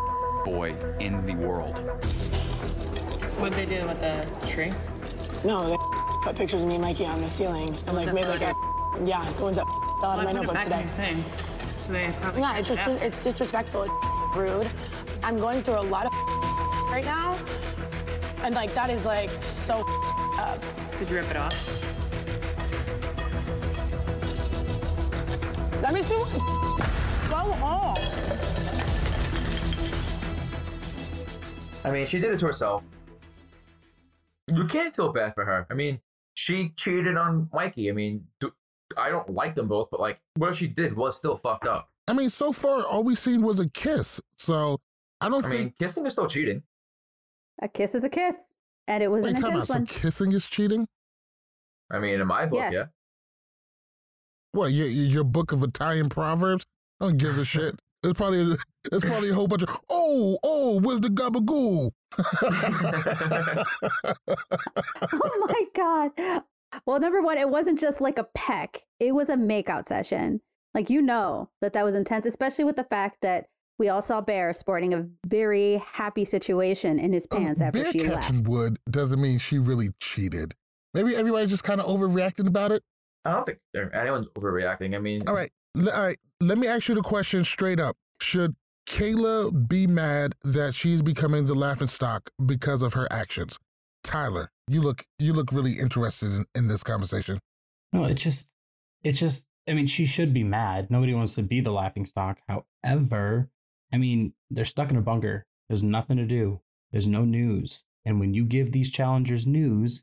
[0.44, 1.78] boy in the world.
[3.38, 4.70] What'd they do with the tree?
[5.42, 5.76] No, they
[6.22, 8.54] put pictures of me and Mikey on the ceiling and like made like a
[9.04, 9.64] yeah, the ones that
[10.00, 11.16] fell out of my Well, I put it notebook today.
[11.88, 12.12] In your thing.
[12.12, 14.70] So they probably Yeah, it's just it it's disrespectful, it's rude.
[15.22, 16.12] I'm going through a lot of
[16.90, 17.38] right now,
[18.42, 19.84] and like that is like so
[20.38, 20.62] up.
[20.98, 21.54] Did you rip it off?
[25.80, 26.38] That makes me want to
[27.28, 27.96] go home.
[31.84, 32.84] I mean, she did it to herself.
[34.46, 35.66] You can't feel bad for her.
[35.70, 36.00] I mean,
[36.34, 37.90] she cheated on Mikey.
[37.90, 38.52] I mean, do,
[38.96, 41.88] I don't like them both, but like, what she did was still fucked up.
[42.08, 44.20] I mean, so far all we've seen was a kiss.
[44.36, 44.80] So
[45.20, 45.60] I don't I think.
[45.60, 46.62] mean, kissing is still cheating.
[47.60, 48.36] A kiss is a kiss,
[48.88, 49.68] and it was Wait, an time out.
[49.68, 50.88] intense So kissing is cheating?
[51.90, 52.72] I mean, in my book, Yes.
[52.72, 52.84] yeah.
[54.52, 56.64] What your your book of Italian proverbs?
[57.00, 57.78] I don't give a shit.
[58.04, 58.56] It's probably
[58.90, 61.92] it's probably a whole bunch of oh oh where's the gabagool?
[65.12, 66.42] oh my god.
[66.86, 70.40] Well, number one, it wasn't just like a peck; it was a makeout session.
[70.74, 73.46] Like you know that that was intense, especially with the fact that
[73.78, 77.92] we all saw Bear sporting a very happy situation in his oh, pants after Bear
[77.92, 78.22] she left.
[78.22, 80.54] catching wood doesn't mean she really cheated.
[80.94, 82.82] Maybe everybody's just kind of overreacting about it.
[83.24, 84.94] I don't think er, anyone's overreacting.
[84.94, 86.18] I mean, All right, l- all right.
[86.40, 88.54] Let me ask you the question straight up: Should
[88.88, 93.58] Kayla be mad that she's becoming the laughing stock because of her actions?
[94.04, 97.38] Tyler, you look you look really interested in, in this conversation.
[97.92, 98.48] No, it's just,
[99.02, 99.46] it's just.
[99.68, 100.90] I mean, she should be mad.
[100.90, 102.38] Nobody wants to be the laughing stock.
[102.48, 103.48] However,
[103.92, 105.46] I mean, they're stuck in a bunker.
[105.68, 106.60] There's nothing to do.
[106.90, 107.84] There's no news.
[108.04, 110.02] And when you give these challengers news,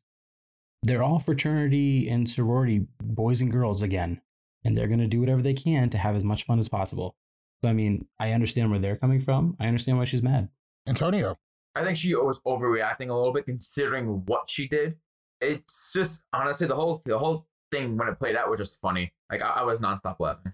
[0.84, 4.22] they're all fraternity and sorority boys and girls again,
[4.64, 7.16] and they're gonna do whatever they can to have as much fun as possible.
[7.62, 9.58] So, I mean, I understand where they're coming from.
[9.60, 10.48] I understand why she's mad.
[10.88, 11.36] Antonio,
[11.76, 14.96] I think she was overreacting a little bit considering what she did.
[15.42, 19.14] It's just honestly the whole the whole thing when it played out was just funny.
[19.32, 20.54] Like I, I was nonstop laughing.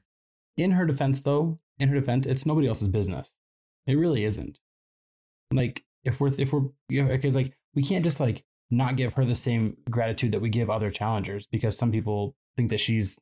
[0.58, 3.36] In her defense, though, in her defense, it's nobody else's business.
[3.88, 4.60] It really isn't.
[5.52, 9.14] Like if we're if we're you know, because like we can't just like not give
[9.14, 13.20] her the same gratitude that we give other challengers because some people think that she's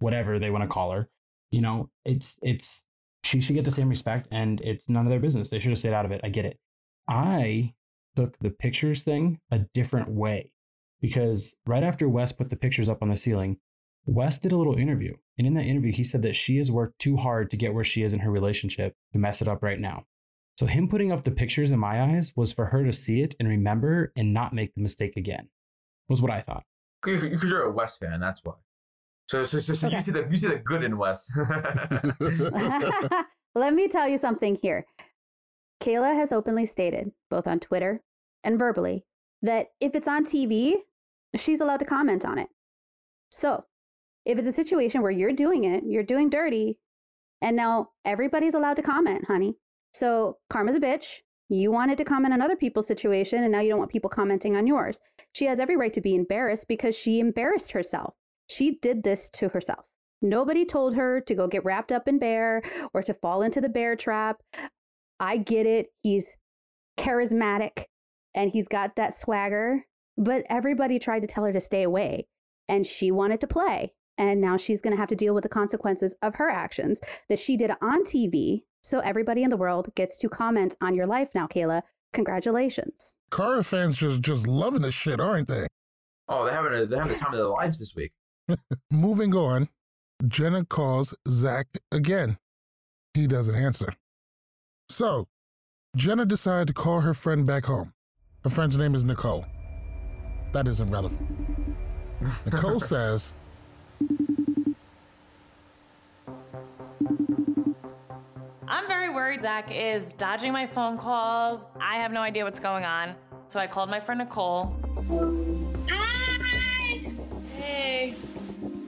[0.00, 1.08] whatever they want to call her.
[1.50, 2.84] You know, it's it's
[3.22, 5.50] she should get the same respect, and it's none of their business.
[5.50, 6.20] They should have stayed out of it.
[6.24, 6.58] I get it.
[7.10, 7.74] I
[8.16, 10.52] took the pictures thing a different way
[11.00, 13.58] because right after Wes put the pictures up on the ceiling,
[14.06, 15.14] Wes did a little interview.
[15.36, 17.84] And in that interview, he said that she has worked too hard to get where
[17.84, 20.04] she is in her relationship to mess it up right now.
[20.58, 23.34] So, him putting up the pictures in my eyes was for her to see it
[23.40, 25.48] and remember and not make the mistake again,
[26.08, 26.64] was what I thought.
[27.02, 28.54] Because you're a Wes fan, that's why.
[29.26, 31.32] So, so, so, so you see the you see the good in Wes.
[33.54, 34.84] Let me tell you something here.
[35.80, 38.02] Kayla has openly stated, both on Twitter
[38.44, 39.04] and verbally,
[39.42, 40.74] that if it's on TV,
[41.36, 42.48] she's allowed to comment on it.
[43.30, 43.64] So,
[44.26, 46.78] if it's a situation where you're doing it, you're doing dirty,
[47.40, 49.56] and now everybody's allowed to comment, honey.
[49.92, 51.20] So, karma's a bitch.
[51.48, 54.56] You wanted to comment on other people's situation, and now you don't want people commenting
[54.56, 55.00] on yours.
[55.32, 58.14] She has every right to be embarrassed because she embarrassed herself.
[58.48, 59.86] She did this to herself.
[60.22, 62.62] Nobody told her to go get wrapped up in bear
[62.92, 64.42] or to fall into the bear trap.
[65.20, 65.92] I get it.
[66.02, 66.36] He's
[66.98, 67.84] charismatic
[68.34, 69.84] and he's got that swagger,
[70.16, 72.26] but everybody tried to tell her to stay away
[72.68, 73.92] and she wanted to play.
[74.18, 77.38] And now she's going to have to deal with the consequences of her actions that
[77.38, 78.62] she did on TV.
[78.82, 81.82] So everybody in the world gets to comment on your life now, Kayla.
[82.12, 83.16] Congratulations.
[83.30, 85.66] Cara fans just just loving this shit, aren't they?
[86.30, 88.12] oh, they're having a, they're having the time of their lives this week.
[88.90, 89.68] Moving on,
[90.26, 92.38] Jenna calls Zach again.
[93.14, 93.94] He doesn't answer.
[94.90, 95.28] So,
[95.96, 97.92] Jenna decided to call her friend back home.
[98.42, 99.46] Her friend's name is Nicole.
[100.52, 101.20] That isn't relevant.
[102.44, 103.34] Nicole says
[108.66, 111.68] I'm very worried Zach is dodging my phone calls.
[111.80, 113.14] I have no idea what's going on.
[113.46, 114.76] So I called my friend Nicole.
[115.88, 117.00] Hi!
[117.56, 118.16] Hey,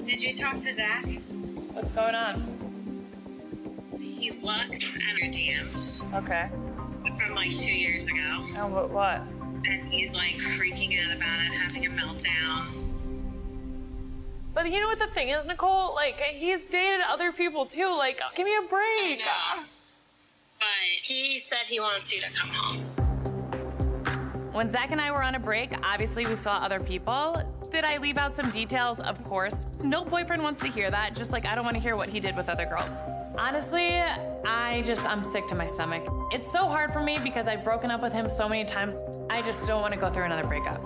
[0.05, 1.07] Did you talk to Zach?
[1.75, 2.62] what's going on?
[4.23, 6.49] He looked at your DMs Okay.
[7.19, 8.47] from like two years ago.
[8.57, 9.21] Oh, but what?
[9.67, 12.67] And he's like freaking out about it, having a meltdown.
[14.55, 15.97] But you know what the thing is, Nicole?
[15.97, 17.97] Like, he's dated other people too.
[17.99, 19.23] Like, give me a break.
[20.61, 20.69] But
[21.03, 22.85] he said he wants you to come home.
[24.53, 27.43] When Zach and I were on a break, obviously we saw other people.
[27.73, 29.01] Did I leave out some details?
[29.01, 29.65] Of course.
[29.83, 32.21] No boyfriend wants to hear that, just like I don't want to hear what he
[32.21, 33.01] did with other girls.
[33.39, 33.97] Honestly,
[34.45, 36.05] I just, I'm sick to my stomach.
[36.33, 39.01] It's so hard for me because I've broken up with him so many times.
[39.31, 40.81] I just don't want to go through another breakup.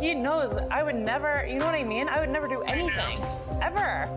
[0.00, 2.08] He knows I would never, you know what I mean?
[2.08, 3.20] I would never do anything.
[3.62, 4.10] Ever.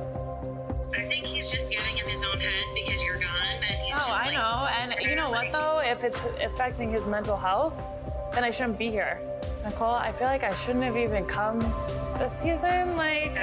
[0.98, 3.28] I think he's just getting in his own head because you're gone.
[3.70, 4.68] And he's Oh, just, I like, know.
[4.80, 5.80] And you know what, though?
[5.86, 7.84] If it's affecting his mental health,
[8.34, 9.22] then I shouldn't be here.
[9.66, 11.60] Nicole, I feel like I shouldn't have even come
[12.20, 12.96] this season.
[12.96, 13.36] Like,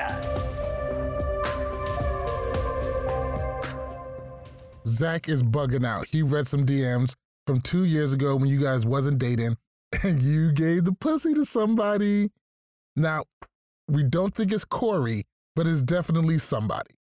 [4.87, 6.07] Zach is bugging out.
[6.07, 9.57] He read some DMs from two years ago when you guys wasn't dating,
[10.05, 12.31] and you gave the pussy to somebody.
[12.95, 13.25] Now,
[13.89, 15.25] we don't think it's Corey,
[15.57, 16.95] but it's definitely somebody.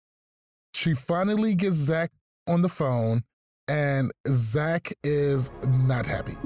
[0.73, 2.11] She finally gets Zach
[2.47, 3.23] on the phone,
[3.67, 6.37] and Zach is not happy.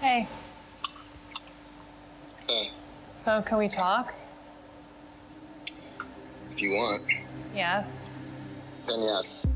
[0.00, 0.26] Hey,
[2.48, 2.70] Hey,
[3.16, 4.12] so can we talk?
[6.52, 7.02] if you want,
[7.54, 8.04] Yes.
[8.86, 9.46] then yes.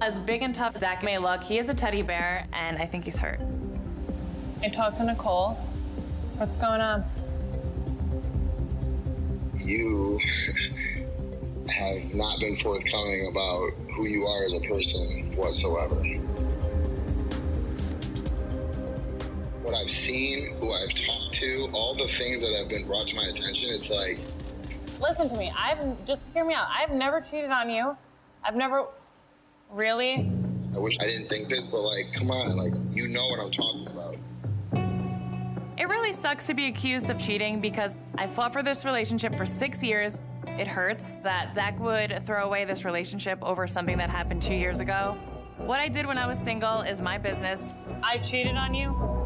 [0.00, 2.84] As big and tough as Zach may look, he is a teddy bear, and I
[2.86, 3.40] think he's hurt.
[4.62, 5.54] I talked to Nicole.
[6.36, 7.04] What's going on?
[9.58, 10.20] You
[11.70, 16.02] have not been forthcoming about who you are as a person whatsoever.
[19.76, 23.24] I've seen, who I've talked to, all the things that have been brought to my
[23.24, 24.18] attention, it's like,
[25.00, 25.52] Listen to me.
[25.56, 26.68] I've just hear me out.
[26.70, 27.96] I've never cheated on you.
[28.42, 28.86] I've never
[29.70, 30.30] really.
[30.74, 33.50] I wish I didn't think this, but like, come on, like, you know what I'm
[33.50, 34.16] talking about.
[35.78, 39.44] It really sucks to be accused of cheating because I fought for this relationship for
[39.44, 40.22] six years.
[40.46, 44.80] It hurts that Zach would throw away this relationship over something that happened two years
[44.80, 45.18] ago.
[45.58, 47.74] What I did when I was single is my business.
[48.02, 49.25] I cheated on you.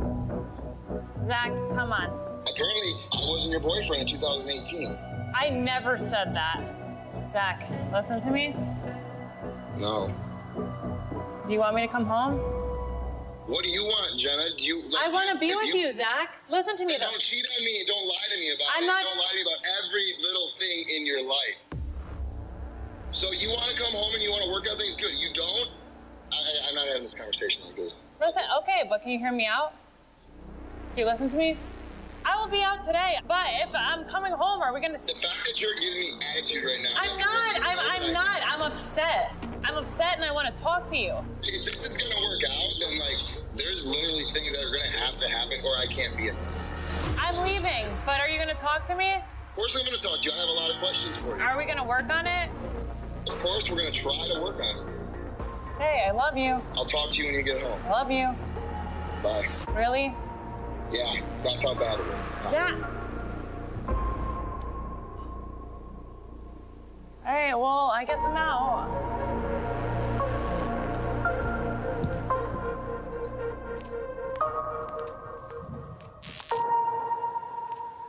[1.30, 2.10] Zach, come on.
[2.42, 4.98] Apparently, I wasn't your boyfriend in 2018.
[5.32, 6.58] I never said that.
[7.30, 8.56] Zach, listen to me.
[9.78, 10.12] No.
[11.46, 12.38] Do you want me to come home?
[13.46, 14.56] What do you want, Jenna?
[14.58, 14.82] Do you?
[14.90, 16.34] Like, I want to be with you, Zach.
[16.50, 17.06] Listen to me, though.
[17.06, 18.86] Don't cheat on me don't lie to me about I'm it.
[18.88, 21.62] not- Don't lie to me about every little thing in your life.
[23.12, 25.12] So you want to come home and you want to work out things good.
[25.14, 25.68] You don't?
[26.32, 28.04] I, I- I'm not having this conversation like this.
[28.20, 29.74] Listen, okay, but can you hear me out?
[30.96, 31.57] You listen to me?
[32.24, 34.98] I will be out today, but if I'm coming home, are we gonna?
[34.98, 35.12] See?
[35.12, 36.90] The fact that you're giving me attitude right now.
[36.96, 37.57] I'm not.
[37.62, 37.79] I'm.
[37.79, 38.42] I'm not.
[38.44, 39.33] I'm upset.
[39.64, 41.14] I'm upset, and I want to talk to you.
[41.42, 43.18] If this is gonna work out, then like,
[43.57, 46.66] there's literally things that are gonna have to happen, or I can't be in this.
[47.18, 49.12] I'm leaving, but are you gonna talk to me?
[49.14, 50.33] Of course, I'm gonna talk to you.
[50.35, 51.42] I have a lot of questions for you.
[51.42, 52.50] Are we gonna work on it?
[53.29, 54.94] Of course, we're gonna try to work on it.
[55.79, 56.61] Hey, I love you.
[56.74, 57.81] I'll talk to you when you get home.
[57.87, 58.29] I love you.
[59.22, 59.46] Bye.
[59.74, 60.14] Really?
[60.92, 62.50] Yeah, that's how bad it is.
[62.50, 62.74] Zach.
[67.26, 67.55] All right.
[67.55, 68.88] Well, I guess I'm out.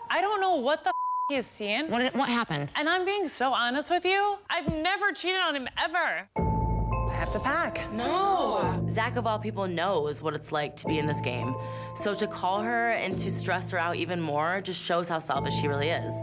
[0.09, 0.95] I don't know what the f-
[1.29, 1.89] he is seeing.
[1.89, 2.71] What, what happened?
[2.75, 4.37] And I'm being so honest with you.
[4.49, 6.27] I've never cheated on him ever.
[6.35, 7.91] I have to pack.
[7.93, 8.85] No.
[8.89, 11.55] Zach, of all people, knows what it's like to be in this game.
[11.93, 15.55] So to call her and to stress her out even more just shows how selfish
[15.55, 16.13] she really is.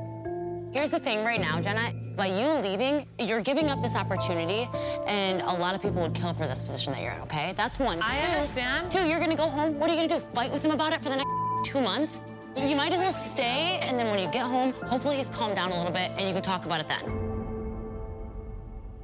[0.72, 1.92] Here's the thing right now, Jenna.
[2.16, 4.68] By you leaving, you're giving up this opportunity,
[5.06, 7.54] and a lot of people would kill for this position that you're in, okay?
[7.56, 8.02] That's one.
[8.02, 8.90] I Two- understand.
[8.90, 9.78] Two, you're gonna go home.
[9.78, 10.26] What are you gonna do?
[10.34, 11.28] Fight with him about it for the next
[11.64, 12.20] two months?
[12.56, 15.70] You might as well stay, and then when you get home, hopefully he's calmed down
[15.70, 17.04] a little bit, and you can talk about it then.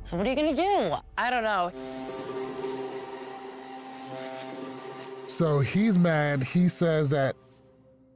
[0.02, 0.96] So what are you gonna do?
[1.16, 1.70] I don't know.
[5.34, 6.44] So he's mad.
[6.44, 7.34] He says that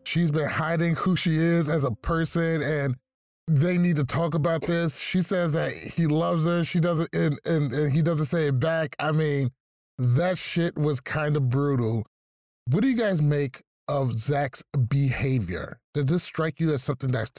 [0.04, 2.94] she's been hiding who she is as a person and
[3.48, 5.00] they need to talk about this.
[5.00, 6.62] She says that he loves her.
[6.62, 8.94] She doesn't, and, and, and he doesn't say it back.
[9.00, 9.50] I mean,
[9.98, 12.06] that shit was kind of brutal.
[12.66, 15.80] What do you guys make of Zach's behavior?
[15.94, 17.32] Does this strike you as something that's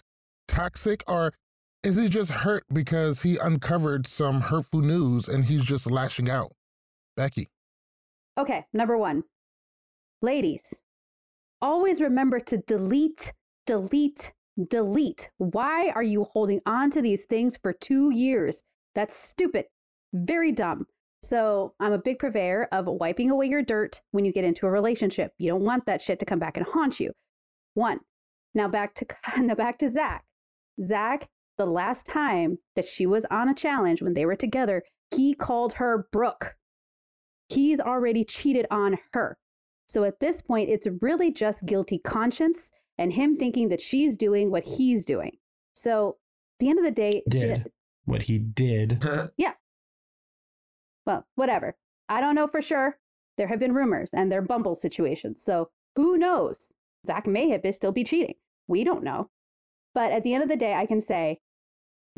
[0.50, 1.34] toxic, or
[1.84, 6.52] is he just hurt because he uncovered some hurtful news and he's just lashing out?
[7.16, 7.48] Becky.
[8.38, 9.24] Okay, number one.
[10.22, 10.78] Ladies,
[11.62, 13.32] always remember to delete,
[13.66, 14.34] delete,
[14.68, 15.30] delete.
[15.38, 18.62] Why are you holding on to these things for two years?
[18.96, 19.68] That's stupid.
[20.12, 20.88] Very dumb.
[21.24, 24.72] So I'm a big purveyor of wiping away your dirt when you get into a
[24.72, 25.32] relationship.
[25.38, 27.14] You don't want that shit to come back and haunt you.
[27.76, 28.02] One.
[28.54, 29.06] Now back to
[29.38, 30.26] now back to Zach.
[30.82, 34.84] Zach, the last time that she was on a challenge when they were together,
[35.16, 36.56] he called her Brooke.
[37.48, 39.38] He's already cheated on her.
[39.90, 44.52] So at this point, it's really just guilty conscience and him thinking that she's doing
[44.52, 45.38] what he's doing.
[45.74, 46.18] So
[46.56, 47.72] at the end of the day, Did
[48.06, 49.04] what he did.
[49.36, 49.54] yeah.
[51.08, 51.76] Well, whatever.
[52.08, 53.00] I don't know for sure.
[53.38, 55.42] There have been rumors and there are Bumble situations.
[55.42, 56.72] So who knows?
[57.06, 58.36] Zach may have still be cheating.
[58.68, 59.30] We don't know.
[59.96, 61.40] But at the end of the day, I can say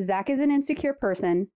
[0.01, 1.47] Zach is an insecure person.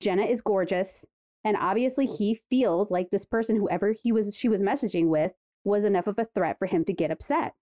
[0.00, 1.06] Jenna is gorgeous.
[1.42, 5.32] And obviously he feels like this person, whoever he was she was messaging with,
[5.64, 7.54] was enough of a threat for him to get upset.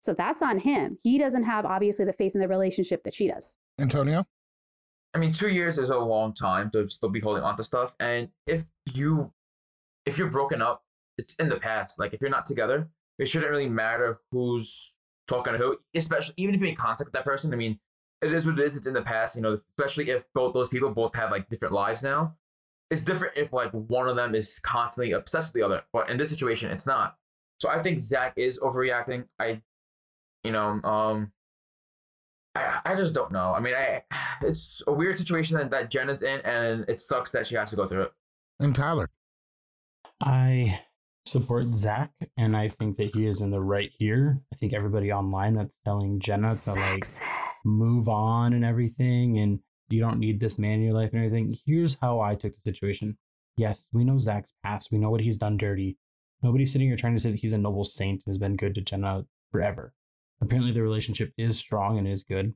[0.00, 0.98] So that's on him.
[1.02, 3.54] He doesn't have obviously the faith in the relationship that she does.
[3.78, 4.26] Antonio?
[5.14, 7.94] I mean, two years is a long time to still be holding on to stuff.
[8.00, 9.32] And if you,
[10.04, 10.82] if you're broken up,
[11.16, 11.98] it's in the past.
[11.98, 12.88] Like if you're not together,
[13.18, 14.92] it shouldn't really matter who's
[15.28, 15.78] talking to who.
[15.94, 17.52] Especially even if you're in contact with that person.
[17.52, 17.78] I mean,
[18.20, 18.76] it is what it is.
[18.76, 19.36] It's in the past.
[19.36, 22.34] You know, especially if both those people both have like different lives now.
[22.90, 25.82] It's different if like one of them is constantly obsessed with the other.
[25.92, 27.16] But in this situation, it's not.
[27.60, 29.24] So I think Zach is overreacting.
[29.38, 29.62] I,
[30.42, 31.32] you know, um,
[32.54, 33.54] I, I just don't know.
[33.54, 34.02] I mean, I
[34.42, 37.70] it's a weird situation that, that Jen is in, and it sucks that she has
[37.70, 38.12] to go through it.
[38.60, 39.08] And Tyler.
[40.22, 40.80] I
[41.26, 44.40] support Zach, and I think that he is in the right here.
[44.52, 47.06] I think everybody online that's telling Jenna to like
[47.64, 51.56] move on and everything, and you don't need this man in your life and everything.
[51.66, 53.18] Here's how I took the situation.
[53.56, 54.90] Yes, we know Zach's past.
[54.92, 55.96] We know what he's done dirty.
[56.44, 58.74] Nobody's sitting here trying to say that he's a noble saint and has been good
[58.74, 59.94] to Jenna forever.
[60.42, 62.52] Apparently, the relationship is strong and is good.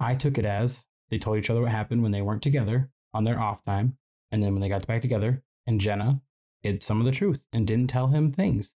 [0.00, 3.22] I took it as they told each other what happened when they weren't together on
[3.22, 3.96] their off time.
[4.32, 6.20] And then when they got back together, and Jenna
[6.62, 8.74] hid some of the truth and didn't tell him things.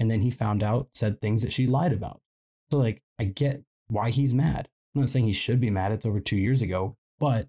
[0.00, 2.20] And then he found out, said things that she lied about.
[2.72, 4.68] So, like, I get why he's mad.
[4.94, 5.92] I'm not saying he should be mad.
[5.92, 7.46] It's over two years ago, but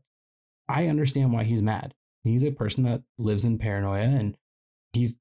[0.70, 1.96] I understand why he's mad.
[2.24, 4.38] He's a person that lives in paranoia and
[4.94, 5.18] he's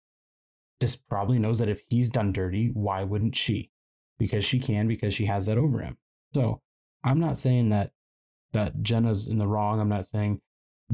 [0.85, 3.71] just probably knows that if he's done dirty, why wouldn't she?
[4.19, 5.97] Because she can, because she has that over him.
[6.35, 6.61] So
[7.03, 7.93] I'm not saying that
[8.53, 9.81] that Jenna's in the wrong.
[9.81, 10.43] I'm not saying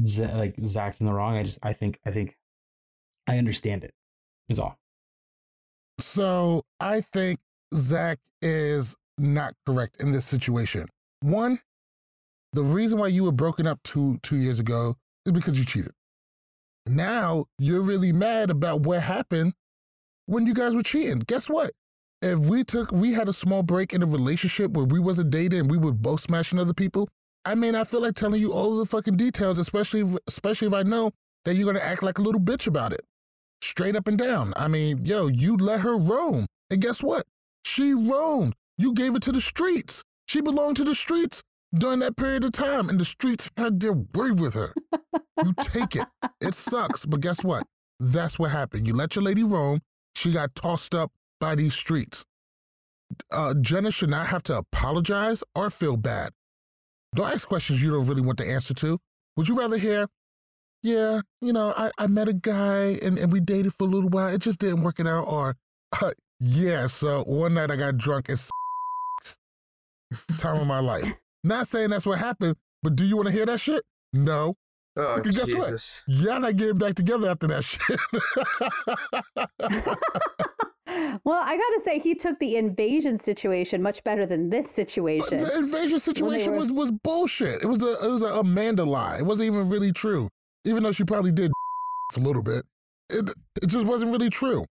[0.07, 1.35] Z- like Zach's in the wrong.
[1.35, 2.37] I just I think I think
[3.27, 3.93] I understand it.
[4.47, 4.79] Is all.
[5.99, 7.39] So I think
[7.75, 10.85] Zach is not correct in this situation.
[11.19, 11.59] One,
[12.53, 15.91] the reason why you were broken up two two years ago is because you cheated.
[16.87, 19.53] Now you're really mad about what happened
[20.31, 21.19] when you guys were cheating.
[21.19, 21.71] Guess what?
[22.21, 25.59] If we took we had a small break in a relationship where we wasn't dating
[25.59, 27.09] and we were both smashing other people,
[27.43, 30.73] I may not feel like telling you all the fucking details, especially if, especially if
[30.73, 31.11] I know
[31.43, 33.01] that you're gonna act like a little bitch about it.
[33.61, 34.53] Straight up and down.
[34.55, 36.45] I mean, yo, you let her roam.
[36.69, 37.25] And guess what?
[37.65, 38.53] She roamed.
[38.77, 40.01] You gave it to the streets.
[40.27, 41.43] She belonged to the streets
[41.75, 44.73] during that period of time, and the streets had their way with her.
[45.43, 46.07] you take it.
[46.39, 47.67] It sucks, but guess what?
[47.99, 48.87] That's what happened.
[48.87, 49.81] You let your lady roam.
[50.15, 52.25] She got tossed up by these streets.
[53.31, 56.31] Uh, Jenna should not have to apologize or feel bad.
[57.15, 58.99] Don't ask questions you don't really want the answer to.
[59.35, 60.07] Would you rather hear,
[60.81, 64.09] yeah, you know, I, I met a guy and, and we dated for a little
[64.09, 64.33] while.
[64.33, 65.23] It just didn't work it out.
[65.23, 65.55] Or,
[66.01, 68.39] uh, yeah, so one night I got drunk and
[70.37, 71.13] time of my life.
[71.43, 73.83] Not saying that's what happened, but do you want to hear that shit?
[74.13, 74.55] No.
[74.97, 76.03] Oh, Because guess Jesus.
[76.05, 76.17] what?
[76.17, 77.99] Y'all not getting back together after that shit.
[81.23, 85.37] Well, I gotta say, he took the invasion situation much better than this situation.
[85.37, 87.61] the invasion situation were- was, was bullshit.
[87.61, 89.17] It was a it was a Amanda lie.
[89.19, 90.27] It wasn't even really true.
[90.65, 91.51] Even though she probably did
[92.17, 92.65] a little bit,
[93.09, 93.29] it
[93.61, 94.65] it just wasn't really true.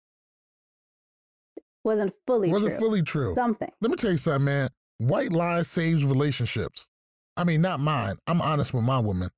[1.84, 2.80] wasn't fully wasn't true.
[2.80, 3.34] fully true.
[3.36, 3.70] Something.
[3.80, 4.70] Let me tell you something, man.
[4.98, 6.88] White lies saves relationships.
[7.36, 8.16] I mean, not mine.
[8.26, 9.30] I'm honest with my woman.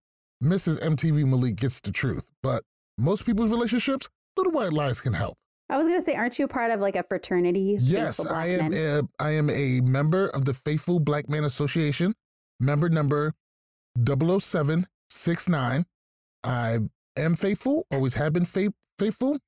[0.43, 0.81] Mrs.
[0.81, 2.65] MTV Malik gets the truth, but
[2.97, 5.37] most people's relationships, little white lies can help.
[5.69, 7.77] I was gonna say, aren't you part of like a fraternity?
[7.81, 8.75] Yes, I am.
[8.75, 12.15] A, I am a member of the Faithful Black Man Association,
[12.59, 13.35] member number
[14.05, 15.85] 00769.
[16.43, 16.79] I
[17.17, 19.39] am faithful, always have been faith, faithful.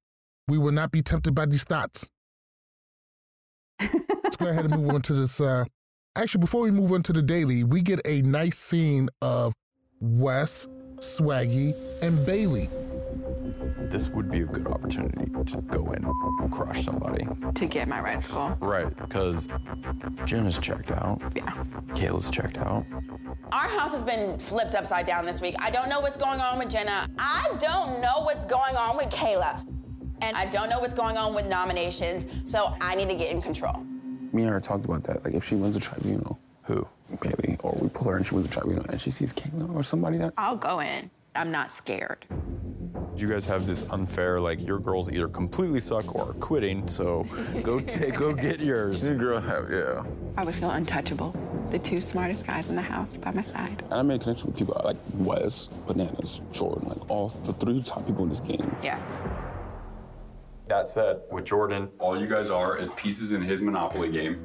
[0.46, 2.08] We will not be tempted by these thoughts.
[3.80, 5.40] let's go ahead and move on to this.
[5.40, 5.64] Uh,
[6.16, 9.54] actually, before we move on to the daily, we get a nice scene of
[10.00, 10.68] Wes,
[11.02, 12.70] Swaggy, and Bailey.
[13.90, 17.26] This would be a good opportunity to go in and crush somebody.
[17.54, 18.56] To get my right school.
[18.60, 19.48] Right, because
[20.24, 21.20] Jen is checked out.
[21.34, 21.52] Yeah.
[21.88, 22.86] Kayla's checked out.
[23.50, 25.56] Our house has been flipped upside down this week.
[25.58, 27.08] I don't know what's going on with Jenna.
[27.18, 29.66] I don't know what's going on with Kayla.
[30.20, 33.42] And I don't know what's going on with nominations, so I need to get in
[33.42, 33.84] control.
[34.32, 35.24] Me and her talked about that.
[35.24, 36.86] Like, if she wins a tribunal, who?
[37.20, 39.82] Bailey, or we pull her and she wins a tribunal and she sees Kayla or
[39.82, 40.34] somebody that.
[40.36, 41.10] I'll go in.
[41.34, 42.26] I'm not scared.
[43.16, 47.26] You guys have this unfair, like your girls either completely suck or are quitting, so
[47.62, 49.04] go take, go get yours.
[49.04, 50.04] Your girl have, yeah.
[50.36, 51.34] I would feel untouchable.
[51.70, 53.82] The two smartest guys in the house by my side.
[53.84, 57.82] And I made a connection with people like Wes, Bananas, Jordan, like all the three
[57.82, 58.74] top people in this game.
[58.82, 59.00] Yeah.
[60.68, 64.42] That said, with Jordan, all you guys are is pieces in his Monopoly game.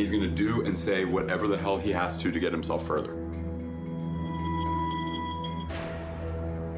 [0.00, 3.12] He's gonna do and say whatever the hell he has to to get himself further.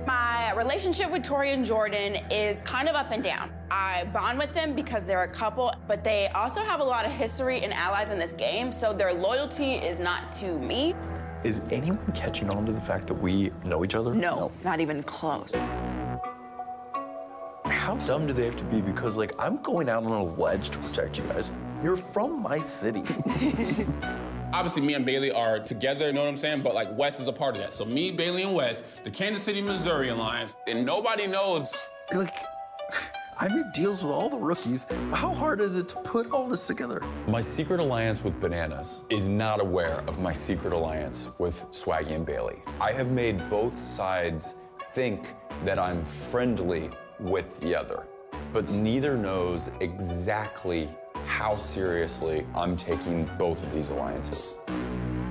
[0.04, 3.52] My relationship with Tori and Jordan is kind of up and down.
[3.70, 7.12] I bond with them because they're a couple, but they also have a lot of
[7.12, 10.96] history and allies in this game, so their loyalty is not to me.
[11.44, 14.12] Is anyone catching on to the fact that we know each other?
[14.12, 15.54] No, not even close.
[17.64, 18.80] How dumb do they have to be?
[18.80, 21.50] Because, like, I'm going out on a ledge to protect you guys.
[21.82, 23.02] You're from my city.
[24.52, 26.60] Obviously, me and Bailey are together, you know what I'm saying?
[26.60, 27.72] But like Wes is a part of that.
[27.72, 31.72] So me, Bailey, and Wes, the Kansas City, Missouri Alliance, and nobody knows.
[32.12, 32.36] Like,
[33.38, 34.86] I made deals with all the rookies.
[35.12, 37.02] How hard is it to put all this together?
[37.26, 42.26] My secret alliance with Bananas is not aware of my secret alliance with Swaggy and
[42.26, 42.62] Bailey.
[42.80, 44.54] I have made both sides
[44.92, 45.34] think
[45.64, 46.90] that I'm friendly
[47.20, 48.06] with the other,
[48.52, 50.88] but neither knows exactly
[51.24, 54.54] how seriously I'm taking both of these alliances.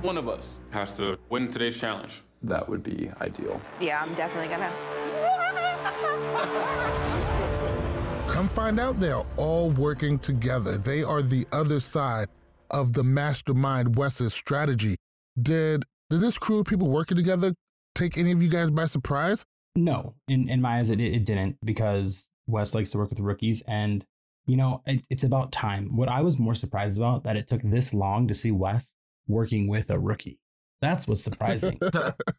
[0.02, 2.22] One of us has to win today's challenge.
[2.42, 3.60] That would be ideal.
[3.80, 4.72] Yeah, I'm definitely gonna.
[8.32, 10.78] Come find out they're all working together.
[10.78, 12.28] They are the other side
[12.70, 14.96] of the mastermind Wes's strategy.
[15.40, 17.54] Did did this crew of people working together
[17.94, 19.44] take any of you guys by surprise?
[19.74, 23.62] No, in in my eyes, it, it didn't because Wes likes to work with rookies,
[23.66, 24.04] and
[24.46, 25.96] you know it, it's about time.
[25.96, 28.92] What I was more surprised about that it took this long to see Wes
[29.26, 30.38] working with a rookie.
[30.80, 31.78] That's what's surprising.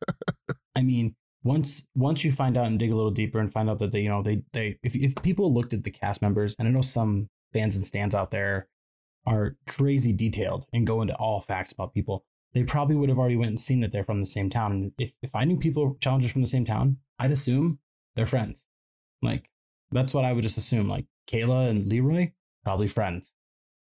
[0.75, 3.79] I mean, once once you find out and dig a little deeper and find out
[3.79, 6.67] that they, you know, they they if if people looked at the cast members, and
[6.67, 8.67] I know some fans and stands out there
[9.25, 13.35] are crazy detailed and go into all facts about people, they probably would have already
[13.35, 14.71] went and seen that they're from the same town.
[14.71, 17.79] And if, if I knew people challengers from the same town, I'd assume
[18.15, 18.63] they're friends.
[19.21, 19.49] Like
[19.91, 20.87] that's what I would just assume.
[20.87, 22.31] Like Kayla and Leroy,
[22.63, 23.31] probably friends.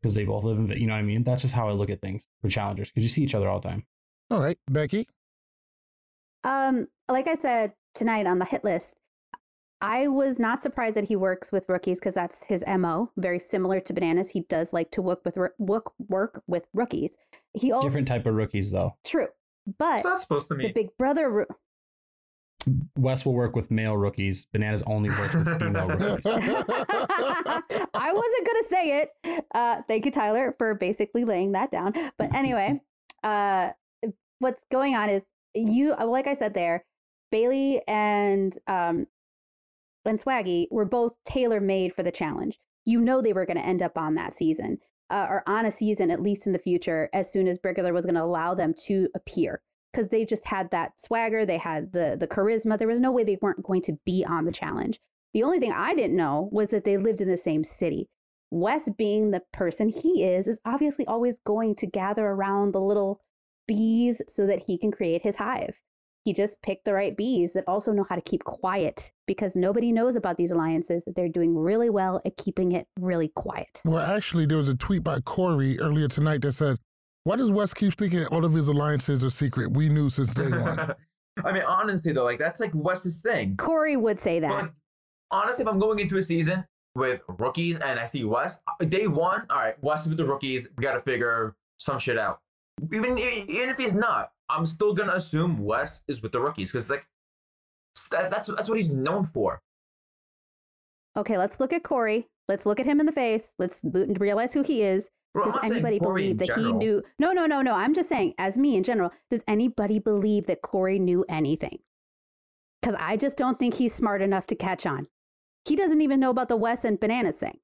[0.01, 1.23] Because they both live in you know what I mean?
[1.23, 3.61] That's just how I look at things for challengers, because you see each other all
[3.61, 3.85] the time.
[4.31, 5.09] All right, Becky.
[6.43, 8.97] Um, like I said tonight on the hit list,
[9.83, 13.11] I was not surprised that he works with rookies because that's his mo.
[13.17, 17.19] Very similar to Bananas, he does like to work with work work with rookies.
[17.53, 18.97] He also different type of rookies though.
[19.05, 19.27] True,
[19.79, 20.73] but It's not supposed to the.
[20.73, 21.29] Big Brother.
[21.29, 21.47] ro-
[22.97, 24.45] Wes will work with male rookies.
[24.53, 26.25] Bananas only works with female rookies.
[26.27, 29.45] I wasn't gonna say it.
[29.53, 31.93] Uh, thank you, Tyler, for basically laying that down.
[32.19, 32.81] But anyway,
[33.25, 33.71] uh,
[34.39, 36.85] what's going on is you, uh, like I said there,
[37.33, 39.09] Bailey and um,
[40.05, 42.59] and Swaggy were both tailor made for the challenge.
[42.85, 44.79] You know they were going to end up on that season
[45.11, 48.07] uh, or on a season at least in the future as soon as Brigler was
[48.07, 52.17] going to allow them to appear because they just had that swagger, they had the
[52.19, 52.79] the charisma.
[52.79, 54.99] There was no way they weren't going to be on the challenge.
[55.35, 58.09] The only thing I didn't know was that they lived in the same city.
[58.51, 63.21] Wes, being the person he is, is obviously always going to gather around the little
[63.67, 65.81] bees so that he can create his hive.
[66.25, 69.91] He just picked the right bees that also know how to keep quiet because nobody
[69.91, 71.05] knows about these alliances.
[71.05, 73.81] That they're doing really well at keeping it really quiet.
[73.85, 76.79] Well, actually, there was a tweet by Corey earlier tonight that said,
[77.25, 79.73] "Why does Wes keep thinking all of his alliances are secret?
[79.73, 80.95] We knew since day one."
[81.45, 83.57] I mean, honestly though, like that's like Wes's thing.
[83.57, 84.49] Corey would say that.
[84.49, 84.73] But
[85.31, 89.07] honestly, if I'm going into a season with rookies and I see Wes, uh, day
[89.07, 90.69] one, all right, Wes is with the rookies.
[90.77, 92.41] We got to figure some shit out.
[92.93, 96.91] Even even if he's not, I'm still gonna assume Wes is with the rookies because
[96.91, 97.07] like
[98.11, 99.61] that, that's that's what he's known for.
[101.17, 102.29] Okay, let's look at Corey.
[102.49, 103.55] Let's look at him in the face.
[103.59, 105.11] Let's l- realize who he is.
[105.35, 107.03] Well, does anybody believe that he knew?
[107.19, 107.75] No, no, no, no.
[107.75, 111.79] I'm just saying, as me in general, does anybody believe that Corey knew anything?
[112.81, 115.07] Because I just don't think he's smart enough to catch on.
[115.65, 117.59] He doesn't even know about the Wes and Bananas thing.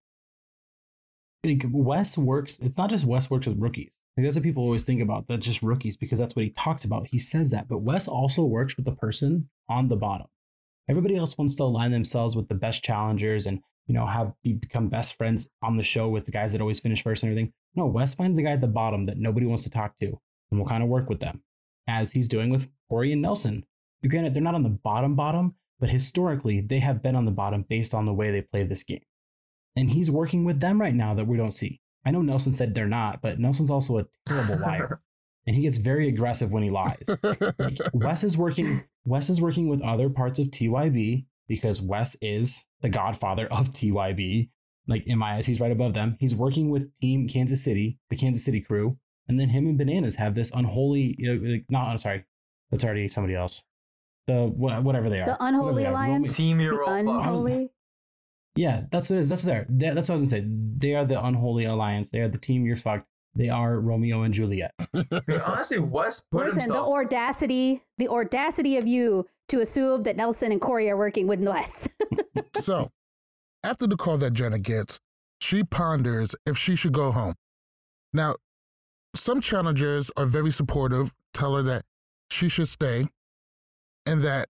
[1.45, 2.59] like Wes works.
[2.63, 3.93] It's not just Wes works with rookies.
[4.19, 5.29] Like that's what people always think about.
[5.29, 7.07] That's just rookies because that's what he talks about.
[7.07, 10.27] He says that, but Wes also works with the person on the bottom.
[10.91, 14.55] Everybody else wants to align themselves with the best challengers and you know have be,
[14.55, 17.53] become best friends on the show with the guys that always finish first and everything.
[17.77, 20.19] No, Wes finds the guy at the bottom that nobody wants to talk to,
[20.51, 21.45] and will kind of work with them,
[21.87, 23.67] as he's doing with Corey and Nelson.
[24.05, 27.65] Granted, they're not on the bottom bottom, but historically they have been on the bottom
[27.69, 29.05] based on the way they play this game.
[29.77, 31.81] And he's working with them right now that we don't see.
[32.09, 35.03] I know Nelson said they're not, but Nelson's also a terrible liar.
[35.47, 37.03] and he gets very aggressive when he lies.
[37.59, 42.65] Like, Wes is working Wes is working with other parts of TYB because Wes is
[42.81, 44.49] the godfather of TYB.
[44.87, 46.17] Like in my eyes, he's right above them.
[46.19, 48.97] He's working with Team Kansas City, the Kansas City crew,
[49.29, 51.15] and then him and Bananas have this unholy.
[51.19, 52.25] You know, like, not I'm sorry,
[52.71, 53.65] that's already somebody else.
[54.29, 55.93] The wha- whatever they are, The unholy they are.
[55.93, 56.39] alliance.
[56.41, 57.71] Roman- Team The unholy.
[58.59, 59.29] Yeah, that's it.
[59.29, 59.67] That's there.
[59.69, 60.45] That's what I was gonna say.
[60.45, 62.11] They are the unholy alliance.
[62.11, 63.07] They are the team you're fucked.
[63.37, 64.75] They are Romeo and Juliet.
[65.47, 70.61] Honestly, Wes put Listen, the audacity, the audacity of you to assume that Nelson and
[70.61, 71.89] Corey are working with Wes.
[72.61, 72.91] so,
[73.63, 74.99] after the call that Jenna gets,
[75.41, 77.35] she ponders if she should go home.
[78.13, 78.35] Now,
[79.15, 81.85] some challengers are very supportive, tell her that
[82.29, 83.07] she should stay
[84.05, 84.49] and that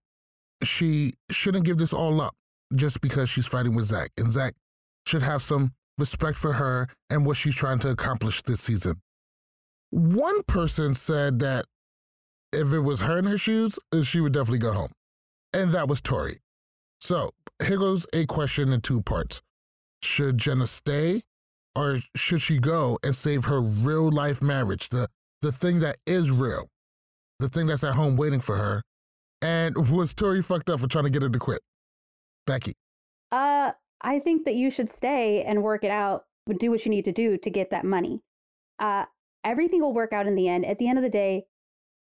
[0.63, 2.33] she shouldn't give this all up
[2.75, 4.11] just because she's fighting with Zach.
[4.17, 4.53] And Zach
[5.05, 9.01] should have some respect for her and what she's trying to accomplish this season.
[9.89, 11.65] One person said that
[12.51, 14.91] if it was her in her shoes, she would definitely go home.
[15.53, 16.39] And that was Tori.
[17.01, 17.31] So
[17.63, 19.41] here goes a question in two parts.
[20.01, 21.23] Should Jenna stay
[21.75, 25.07] or should she go and save her real life marriage, the,
[25.41, 26.67] the thing that is real,
[27.39, 28.83] the thing that's at home waiting for her?
[29.41, 31.61] And was Tori fucked up for trying to get her to quit?
[32.49, 32.73] Becky.
[33.31, 33.71] Uh,
[34.01, 36.25] I think that you should stay and work it out,
[36.57, 38.21] do what you need to do to get that money.
[38.79, 39.05] Uh,
[39.43, 40.65] everything will work out in the end.
[40.65, 41.45] At the end of the day,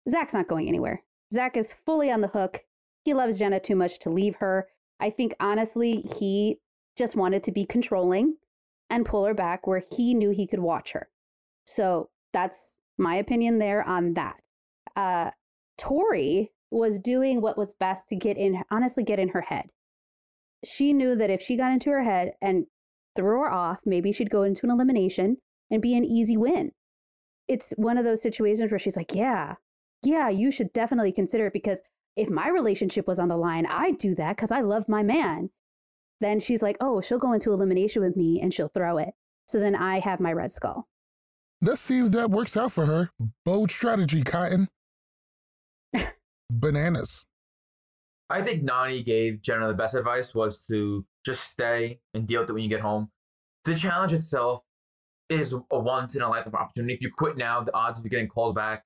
[0.09, 1.03] Zach's not going anywhere.
[1.33, 2.63] Zach is fully on the hook.
[3.03, 4.67] He loves Jenna too much to leave her.
[4.99, 6.59] I think honestly, he
[6.97, 8.37] just wanted to be controlling
[8.89, 11.09] and pull her back where he knew he could watch her.
[11.65, 14.35] So that's my opinion there on that.
[14.95, 15.31] Uh,
[15.77, 19.69] Tori was doing what was best to get in, honestly, get in her head
[20.65, 22.65] she knew that if she got into her head and
[23.15, 25.37] threw her off, maybe she'd go into an elimination
[25.71, 26.71] and be an easy win.
[27.47, 29.55] It's one of those situations where she's like, Yeah,
[30.03, 31.81] yeah, you should definitely consider it because
[32.15, 35.49] if my relationship was on the line, I'd do that because I love my man.
[36.21, 39.09] Then she's like, Oh, she'll go into elimination with me and she'll throw it.
[39.47, 40.87] So then I have my red skull.
[41.61, 43.09] Let's see if that works out for her.
[43.43, 44.67] Bold strategy, Cotton.
[46.51, 47.25] Bananas.
[48.29, 52.49] I think Nany gave Jenna the best advice was to just stay and deal with
[52.49, 53.11] it when you get home.
[53.65, 54.63] The challenge itself
[55.29, 56.93] is a once in a lifetime opportunity.
[56.95, 58.83] If you quit now, the odds of you getting called back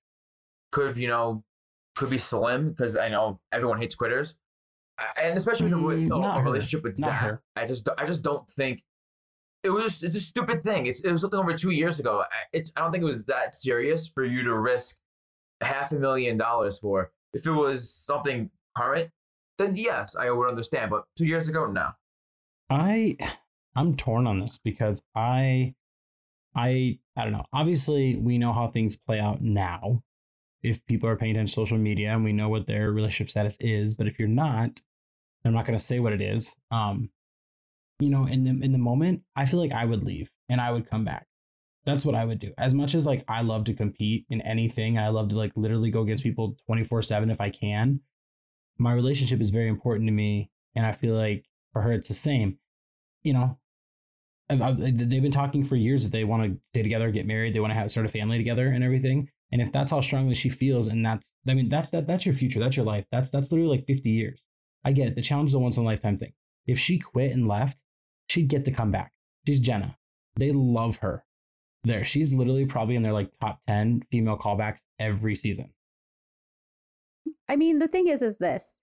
[0.71, 1.43] could, you know,
[1.95, 4.35] could be slim because I know everyone hates quitters,
[5.21, 7.21] and especially Mm, with a, a relationship with Zach.
[7.21, 7.41] her.
[7.55, 8.83] I just, I just don't think
[9.63, 10.03] it was.
[10.03, 10.85] It's a stupid thing.
[10.85, 12.21] It's it was something over two years ago.
[12.21, 14.95] I- It's I don't think it was that serious for you to risk
[15.61, 17.11] half a million dollars for.
[17.33, 19.09] If it was something current,
[19.59, 20.89] then yes, I would understand.
[20.89, 21.89] But two years ago, no.
[22.69, 23.17] I
[23.75, 25.75] I'm torn on this because I
[26.55, 27.45] I I don't know.
[27.53, 30.01] Obviously, we know how things play out now.
[30.63, 33.55] If people are paying attention to social media and we know what their relationship status
[33.61, 34.81] is, but if you're not,
[35.45, 36.53] I'm not going to say what it is.
[36.69, 37.11] Um,
[37.99, 40.71] you know, in the in the moment, I feel like I would leave and I
[40.71, 41.27] would come back.
[41.85, 42.53] That's what I would do.
[42.57, 45.91] As much as like I love to compete in anything, I love to like literally
[45.91, 48.01] go against people 24/7 if I can.
[48.79, 52.13] My relationship is very important to me, and I feel like for her it's the
[52.13, 52.57] same.
[53.23, 53.59] You know,
[54.49, 57.53] I've, I've, they've been talking for years that they want to stay together, get married,
[57.53, 59.29] they want to have start a family together and everything.
[59.51, 62.35] And if that's how strongly she feels, and that's I mean that, that that's your
[62.35, 63.05] future, that's your life.
[63.11, 64.41] That's that's literally like 50 years.
[64.85, 65.15] I get it.
[65.15, 66.33] The challenge is a once in a lifetime thing.
[66.65, 67.81] If she quit and left,
[68.27, 69.11] she'd get to come back.
[69.45, 69.97] She's Jenna.
[70.35, 71.25] They love her.
[71.83, 75.73] There, she's literally probably in their like top 10 female callbacks every season.
[77.49, 78.77] I mean, the thing is, is this.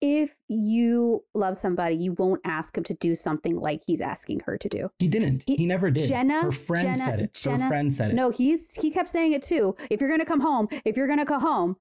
[0.00, 4.56] If you love somebody, you won't ask him to do something like he's asking her
[4.56, 4.90] to do.
[5.00, 5.42] He didn't.
[5.48, 6.08] He, never did.
[6.08, 7.34] Jenna, her friend Jenna, said it.
[7.34, 8.14] Jenna, her friend said it.
[8.14, 9.74] No, he's he kept saying it too.
[9.90, 11.76] If you're gonna come home, if you're gonna come home,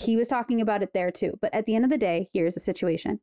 [0.00, 1.38] he was talking about it there too.
[1.40, 3.20] But at the end of the day, here's the situation.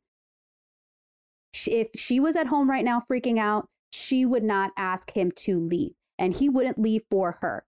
[1.66, 5.58] If she was at home right now freaking out, she would not ask him to
[5.58, 7.66] leave, and he wouldn't leave for her.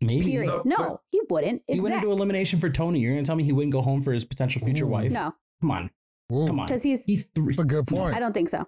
[0.00, 0.24] Maybe.
[0.24, 0.64] Period.
[0.64, 1.62] No, he wouldn't.
[1.66, 2.02] He It's went Zach.
[2.04, 3.00] into elimination for Tony.
[3.00, 5.10] You're gonna tell me he wouldn't go home for his potential future wife?
[5.12, 5.34] No.
[5.60, 5.90] Come on.
[6.30, 6.66] Come on.
[6.66, 7.04] because he's.
[7.04, 7.54] He's three.
[7.56, 8.14] That's a good point.
[8.14, 8.66] I don't think so.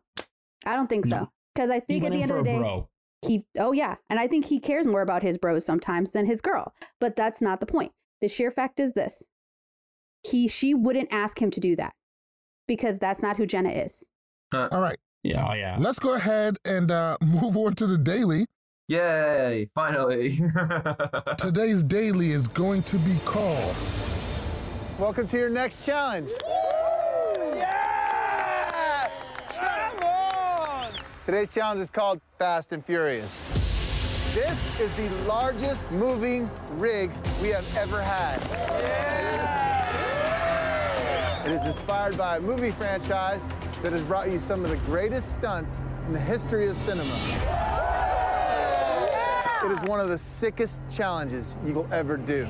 [0.66, 1.28] I don't think so.
[1.54, 2.88] Because I think at the end of the day, bro.
[3.26, 6.40] he oh yeah and i think he cares more about his bros sometimes than his
[6.40, 9.22] girl but that's not the point the sheer fact is this
[10.26, 11.92] he she wouldn't ask him to do that
[12.66, 14.06] because that's not who jenna is
[14.54, 14.96] All right.
[15.22, 15.76] Yeah, oh yeah.
[15.78, 18.46] Let's go ahead and uh, move on to the daily.
[18.90, 19.70] Yay!
[19.72, 20.36] Finally.
[21.38, 23.76] Today's daily is going to be called
[24.98, 26.32] Welcome to your next challenge.
[27.54, 29.08] Yeah!
[29.52, 30.92] Come on!
[31.24, 33.46] Today's challenge is called Fast and Furious.
[34.34, 38.42] This is the largest moving rig we have ever had.
[41.46, 43.46] It is inspired by a movie franchise
[43.84, 47.69] that has brought you some of the greatest stunts in the history of cinema.
[49.62, 52.44] It is one of the sickest challenges you will ever do.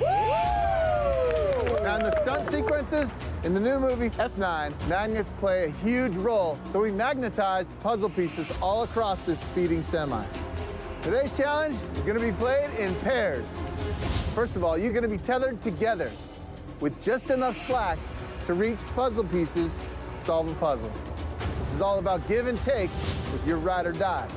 [1.83, 6.57] Now, in the stunt sequences in the new movie F9, magnets play a huge role,
[6.69, 10.25] so we magnetized puzzle pieces all across this speeding semi.
[11.03, 13.59] Today's challenge is going to be played in pairs.
[14.37, 16.13] First of all, you're going to be tethered together
[16.79, 17.99] with just enough slack
[18.47, 19.81] to reach puzzle pieces
[20.11, 20.93] to solve a puzzle.
[21.59, 22.91] This is all about give and take
[23.33, 24.29] with your ride or die.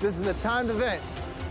[0.00, 1.02] This is a timed event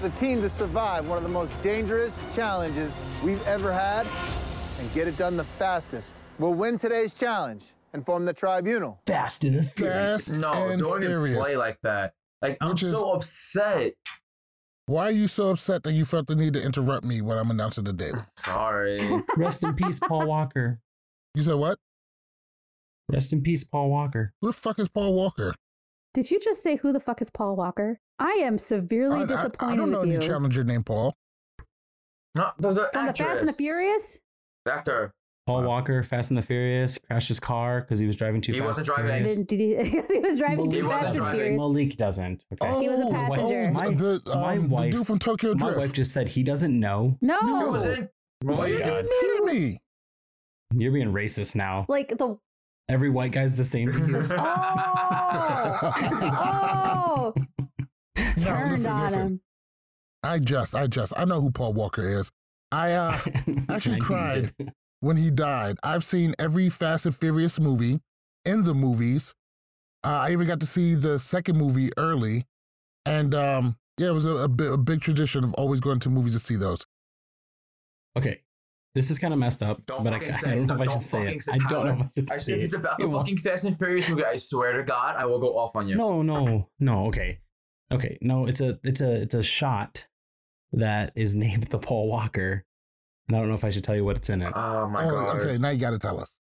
[0.04, 4.06] the team to survive one of the most dangerous challenges we've ever had
[4.80, 8.99] and get it done the fastest We'll win today's challenge and form the tribunal.
[9.06, 12.14] Fast and Fast no, and don't even play like that.
[12.41, 13.93] Like I'm Which is- so upset.
[14.88, 17.49] Why are you so upset that you felt the need to interrupt me when I'm
[17.51, 18.20] announcing the daily?
[18.36, 18.99] Sorry.
[19.38, 20.80] Rest in peace, Paul Walker.
[21.36, 21.78] You said what?
[23.10, 24.34] Rest in peace, Paul Walker.
[24.41, 25.56] Who the fuck is Paul Walker?
[26.14, 29.26] did you just say who the fuck is paul walker i am severely I, I-
[29.26, 31.14] disappointed I don't know any you challenger named Paul.
[32.36, 33.55] No, the, the from the fast and the actress.
[33.57, 34.20] furious
[34.68, 35.14] Actor.
[35.45, 38.55] Paul Walker, Fast and the Furious, crashed his car because he was driving too fast.
[38.55, 38.68] He fast.
[38.68, 39.24] wasn't driving.
[39.26, 39.76] Did, did he,
[40.14, 41.36] he was driving He too wasn't fast driving.
[41.39, 42.45] furious Malik doesn't.
[42.53, 42.80] Okay.
[42.82, 43.66] He was a Oh, passenger.
[43.70, 46.43] oh, My- the, my um, the wife- dude from Tokyo My wife just said he
[46.43, 47.18] doesn't know.
[47.22, 48.09] no, He wasn't.
[48.41, 49.03] Why Oh are my you God.
[49.05, 49.82] mad at me?
[50.76, 51.86] You're being racist now.
[51.89, 52.38] like the
[52.88, 54.26] Every white guy's the same to you.
[56.36, 57.34] oh,
[58.18, 59.22] oh No, listen, on listen.
[59.22, 59.41] him
[60.24, 62.32] I just, I just, I know who Paul Walker is.
[62.72, 63.20] I uh,
[63.70, 64.53] actually knew cried
[65.01, 65.78] when he died.
[65.84, 67.99] I've seen every Fast and Furious movie
[68.45, 69.36] in the movies.
[70.03, 72.45] Uh, I even got to see the second movie early,
[73.05, 76.09] and um, yeah, it was a, a, bi- a big tradition of always going to
[76.09, 76.86] movies to see those.
[78.18, 78.41] Okay.
[78.95, 80.82] This is kind of messed up, Don't but I, fucking I say don't know if
[80.89, 81.43] I should say it.
[81.51, 83.38] I don't know if I should say said if it's about It the won't- fucking
[83.39, 85.95] Fast and Furious movie, I swear to God, I will go off on you.
[85.95, 87.07] No, no, no.
[87.07, 87.39] Okay,
[87.94, 88.18] okay.
[88.22, 90.08] No, it's a, it's a, it's a shot
[90.74, 92.66] that is named the Paul Walker,
[93.28, 94.52] and I don't know if I should tell you what it's in it.
[94.56, 95.41] Oh my oh, god.
[95.41, 96.38] okay, now you got to tell us.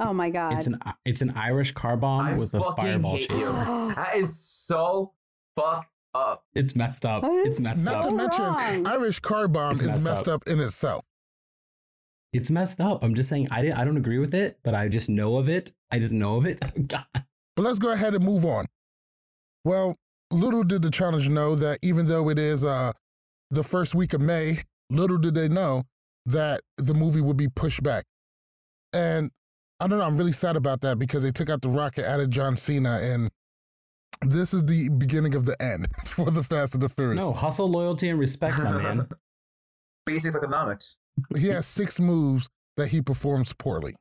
[0.00, 3.28] oh my god It's an, it's an Irish car bomb I with a fireball hate
[3.28, 3.52] chaser.
[3.96, 5.12] That is so
[5.56, 6.44] fucked up.
[6.54, 7.22] It's messed up.
[7.24, 8.04] It's messed Not up.
[8.04, 8.86] Not to mention, wrong.
[8.86, 10.42] Irish car bomb It's is messed messed up.
[10.42, 11.04] up in itself.
[12.32, 13.02] It's messed up.
[13.02, 15.48] I'm just saying I didn't I don't agree with it, but I just know of
[15.48, 15.72] it.
[15.90, 16.60] I just know of it.
[16.88, 17.04] God.
[17.56, 18.66] But let's go ahead and move on.
[19.64, 19.98] Well,
[20.30, 22.92] little did the challenge know that even though it is uh,
[23.50, 25.84] the first week of May, little did they know
[26.26, 28.04] that the movie would be pushed back.
[28.92, 29.30] And
[29.80, 32.06] I don't know, I'm really sad about that because they took out The Rock and
[32.06, 33.30] added John Cena, and
[34.22, 37.22] this is the beginning of the end for the Fast and the Furious.
[37.22, 39.08] No, hustle, loyalty, and respect, my man.
[40.06, 40.96] Basic economics.
[41.36, 43.94] He has six moves that he performs poorly.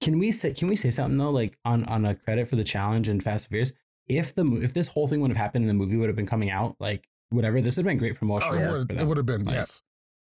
[0.00, 2.64] Can we say can we say something though, like on on a credit for the
[2.64, 3.72] challenge and Fast and Furious?
[4.10, 6.26] If the if this whole thing would have happened and the movie would have been
[6.26, 8.48] coming out, like whatever, this would have been great promotion.
[8.50, 8.72] Oh, it yeah.
[8.72, 9.82] would it would have been Like, yes,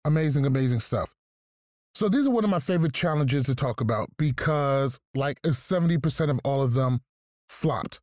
[0.04, 1.14] amazing, amazing stuff.
[1.96, 6.30] So these are one of my favorite challenges to talk about because like seventy percent
[6.30, 7.00] of all of them
[7.48, 8.02] flopped.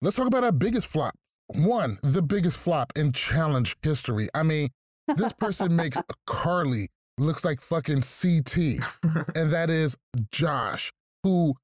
[0.00, 1.14] Let's talk about our biggest flop.
[1.48, 4.28] One, the biggest flop in challenge history.
[4.34, 4.70] I mean,
[5.14, 6.88] this person makes Carly
[7.18, 8.56] looks like fucking CT,
[9.34, 9.98] and that is
[10.32, 10.90] Josh,
[11.22, 11.54] who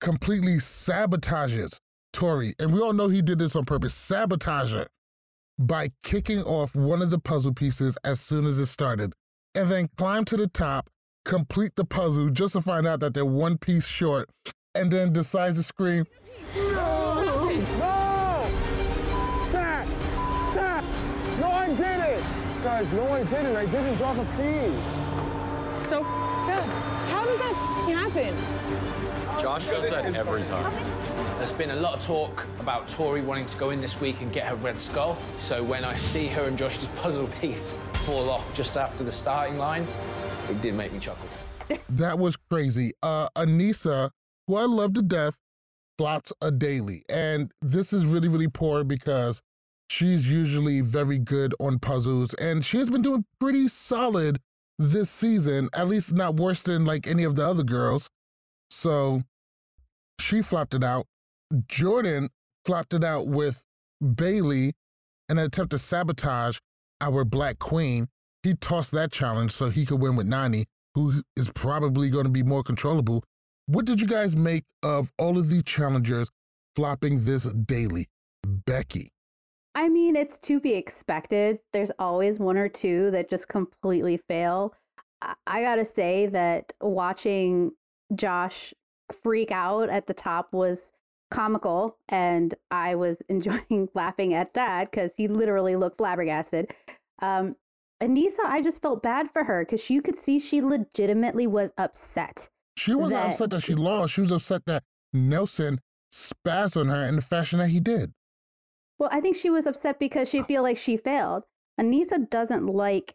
[0.00, 1.78] completely sabotages
[2.12, 3.94] Tori, and we all know he did this on purpose.
[3.94, 4.88] Sabotage it
[5.58, 9.12] by kicking off one of the puzzle pieces as soon as it started,
[9.54, 10.88] and then climb to the top,
[11.24, 14.30] complete the puzzle just to find out that they're one piece short,
[14.74, 16.06] and then decides to scream,
[16.54, 17.60] No!
[19.50, 19.86] Stop!
[20.52, 20.84] Stop!
[21.38, 22.24] No one did it!
[22.62, 23.56] Guys, no one did it.
[23.56, 25.88] I didn't drop a piece.
[25.88, 26.02] So,
[26.46, 26.62] yeah.
[27.08, 27.54] How does that
[27.88, 28.89] happen?
[29.40, 30.72] Josh does that every time.
[31.38, 34.32] There's been a lot of talk about Tori wanting to go in this week and
[34.32, 35.16] get her red skull.
[35.38, 37.74] So when I see her and Josh's puzzle piece
[38.04, 39.86] fall off just after the starting line,
[40.48, 41.28] it did make me chuckle.
[41.88, 42.92] That was crazy.
[43.02, 44.10] Uh, Aneesa,
[44.46, 45.38] who I love to death,
[45.96, 47.04] flopped a daily.
[47.08, 49.40] And this is really, really poor because
[49.90, 54.38] She's usually very good on puzzles, and she has been doing pretty solid
[54.78, 58.08] this season, at least not worse than like any of the other girls.
[58.70, 59.24] So
[60.20, 61.06] she flopped it out.
[61.66, 62.30] Jordan
[62.64, 63.64] flopped it out with
[64.00, 64.74] Bailey
[65.28, 66.58] in an attempt to sabotage
[67.00, 68.08] our Black Queen.
[68.42, 72.30] He tossed that challenge so he could win with Nany, who is probably going to
[72.30, 73.24] be more controllable.
[73.66, 76.30] What did you guys make of all of the challengers
[76.74, 78.08] flopping this daily?
[78.44, 79.12] Becky.
[79.74, 81.60] I mean, it's to be expected.
[81.72, 84.74] There's always one or two that just completely fail.
[85.22, 87.72] I, I gotta say that watching
[88.14, 88.74] Josh
[89.12, 90.92] freak out at the top was
[91.30, 96.74] comical, and I was enjoying laughing at that because he literally looked flabbergasted.
[97.20, 97.56] Um,
[98.02, 102.48] Aneesa, I just felt bad for her because you could see she legitimately was upset.
[102.76, 104.14] She wasn't that- upset that she lost.
[104.14, 105.80] She was upset that Nelson
[106.12, 108.12] spazzed on her in the fashion that he did.
[108.98, 111.44] Well, I think she was upset because she feel like she failed.
[111.80, 113.14] Aneesa doesn't like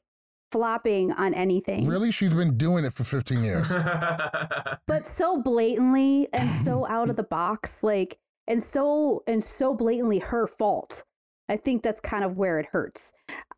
[0.52, 1.86] flopping on anything.
[1.86, 2.12] Really?
[2.12, 3.72] She's been doing it for 15 years.
[4.88, 8.18] but so blatantly and so out of the box like
[8.48, 11.04] and so and so blatantly her fault
[11.50, 13.12] i think that's kind of where it hurts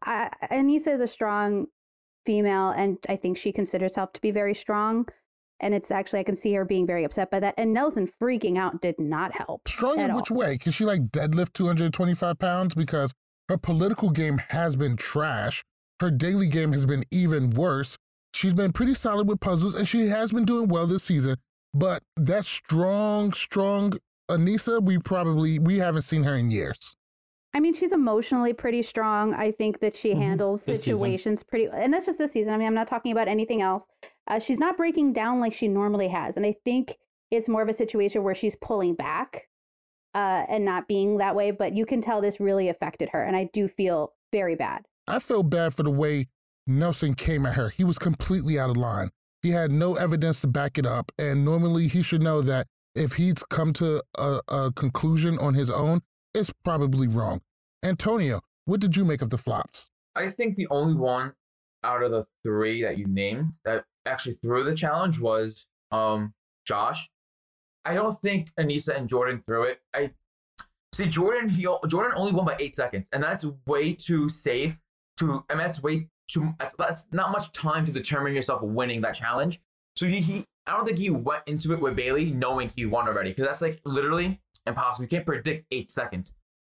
[0.03, 1.67] I, aneesa is a strong
[2.25, 5.07] female and i think she considers herself to be very strong
[5.59, 8.57] and it's actually i can see her being very upset by that and nelson freaking
[8.57, 10.17] out did not help Strong at in all.
[10.17, 10.57] which way?
[10.57, 12.75] Can she like deadlift 225 pounds?
[12.75, 13.13] Because
[13.49, 15.63] her political game has been trash.
[15.99, 17.97] Her daily game has been even worse.
[18.33, 21.37] She's been pretty solid with puzzles and she has been doing well this season.
[21.73, 23.93] But that strong, strong
[24.29, 26.95] Aneesa, we probably we haven't seen her in years.
[27.53, 29.33] I mean, she's emotionally pretty strong.
[29.33, 30.95] I think that she handles This season.
[30.95, 32.53] situations pretty, and that's just this season.
[32.53, 33.87] I mean, I'm not talking about anything else.
[34.27, 36.97] Uh, she's not breaking down like she normally has, and I think
[37.31, 39.47] it's more of a situation where she's pulling back
[40.13, 41.49] uh, and not being that way.
[41.51, 44.83] But you can tell this really affected her, and I do feel very bad.
[45.07, 46.27] I feel bad for the way
[46.65, 47.69] Nelson came at her.
[47.69, 49.09] He was completely out of line.
[49.41, 51.11] He had no evidence to back it up.
[51.17, 55.69] And normally he should know that if he's come to a, a conclusion on his
[55.69, 56.01] own,
[56.33, 57.41] it's probably wrong.
[57.83, 59.87] Antonio, what did you make of the flops?
[60.15, 61.33] I think the only one
[61.83, 66.33] out of the three that you named that actually threw the challenge was um
[66.65, 67.07] Josh.
[67.85, 69.79] I don't think Aneesa and Jordan threw it.
[69.93, 70.11] I
[70.93, 71.49] see Jordan.
[71.49, 74.77] He Jordan only won by eight seconds, and that's way too safe.
[75.17, 76.53] To I mean, that's way too.
[76.59, 79.59] That's, not much time to determine yourself winning that challenge.
[79.95, 83.07] So he, he I don't think he went into it with Bailey knowing he won
[83.07, 85.05] already, because that's like literally impossible.
[85.05, 86.33] You can't predict eight seconds.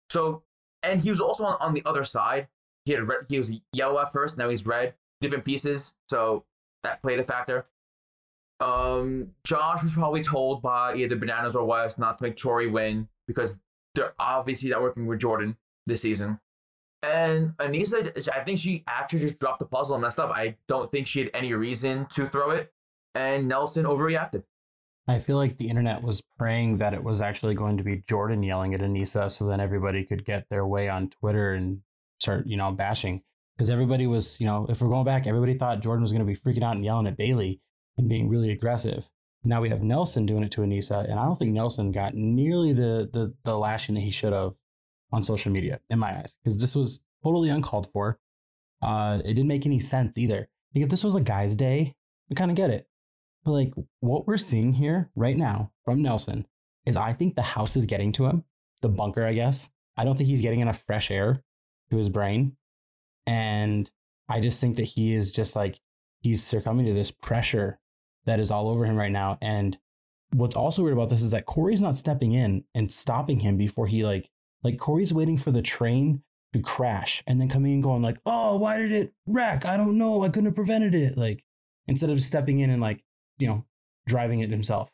[0.10, 0.44] So
[0.84, 2.48] and he was also on, on the other side.
[2.86, 4.94] He had red, he was yellow at first, now he's red.
[5.20, 6.46] Different pieces, so
[6.84, 7.66] that played a factor.
[8.60, 13.08] Um, Josh was probably told by either Bananas or Wes not to make Tori win
[13.28, 13.60] because
[13.96, 16.40] they're obviously not working with Jordan this season.
[17.04, 20.32] And Aneesa, I think she actually just dropped the puzzle and messed up.
[20.32, 22.74] I don't think she had any reason to throw it.
[23.14, 24.44] And Nelson overreacted.
[25.08, 28.44] I feel like the internet was praying that it was actually going to be Jordan
[28.44, 31.82] yelling at Aneesa so then everybody could get their way on Twitter and
[32.20, 33.24] start, you know, bashing.
[33.56, 36.32] Because everybody was, you know, if we're going back, everybody thought Jordan was going to
[36.32, 37.62] be freaking out and yelling at Bailey
[37.98, 39.10] and being really aggressive.
[39.44, 42.74] Now we have Nelson doing it to Aneesa, and I don't think Nelson got nearly
[42.74, 44.56] the the, the lashing that he should have
[45.12, 48.20] on social media, in my eyes, because this was totally uncalled for.
[48.82, 50.50] Uh, it didn't make any sense either.
[50.76, 51.96] Like if this was a guy's day,
[52.30, 52.88] I kind of get it.
[53.44, 56.46] But like what we're seeing here right now from Nelson
[56.86, 58.44] is I think the house is getting to him,
[58.82, 59.70] the bunker, I guess.
[59.96, 61.44] I don't think he's getting enough fresh air
[61.90, 62.56] to his brain.
[63.26, 63.90] And
[64.30, 65.80] I just think that he is just like
[66.20, 67.80] he's succumbing to this pressure
[68.26, 69.38] that is all over him right now.
[69.42, 69.78] And
[70.34, 73.88] what's also weird about this is that Corey's not stepping in and stopping him before
[73.88, 74.30] he like
[74.64, 76.22] like Corey's waiting for the train
[76.54, 79.66] to crash and then coming and going like, oh, why did it wreck?
[79.66, 80.24] I don't know.
[80.24, 81.18] I couldn't have prevented it.
[81.18, 81.44] Like
[81.88, 83.04] instead of stepping in and like,
[83.40, 83.66] you know,
[84.08, 84.90] driving it himself.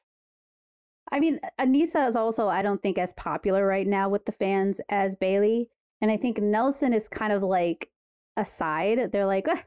[1.12, 4.82] I mean, Aneesa is also, I don't think, as popular right now with the fans
[4.90, 5.70] as Bailey.
[6.02, 7.90] And I think Nelson is kind of like
[8.36, 9.12] aside.
[9.12, 9.64] They're like, "Ah,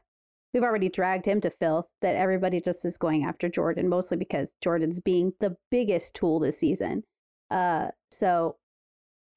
[0.53, 4.55] we've already dragged him to filth, that everybody just is going after Jordan, mostly because
[4.61, 7.03] Jordan's being the biggest tool this season.
[7.49, 8.57] Uh, so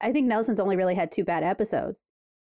[0.01, 2.05] I think Nelson's only really had two bad episodes.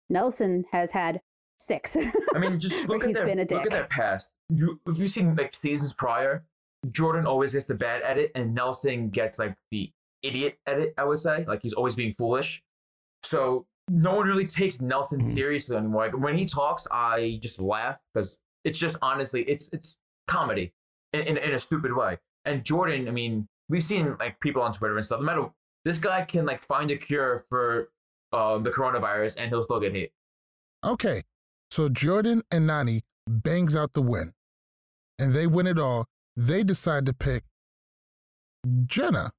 [0.08, 1.20] Nelson has had
[1.58, 1.96] six.
[2.34, 4.32] I mean, just look at their look at their past.
[4.48, 6.44] You if you've seen like seasons prior,
[6.90, 9.92] Jordan always gets the bad edit, and Nelson gets like the
[10.22, 10.94] idiot edit.
[10.98, 12.62] I would say, like he's always being foolish.
[13.22, 15.30] So no one really takes Nelson mm-hmm.
[15.30, 16.06] seriously anymore.
[16.06, 19.96] Like when he talks, I just laugh because it's just honestly, it's it's
[20.26, 20.72] comedy
[21.12, 22.18] in, in in a stupid way.
[22.44, 25.20] And Jordan, I mean, we've seen like people on Twitter and stuff.
[25.20, 25.48] No matter
[25.84, 27.90] this guy can like find a cure for
[28.32, 30.12] uh, the coronavirus, and he'll still get hit.
[30.84, 31.22] Okay,
[31.70, 34.32] so Jordan and Nany bangs out the win,
[35.18, 36.06] and they win it all.
[36.36, 37.44] They decide to pick
[38.86, 39.32] Jenna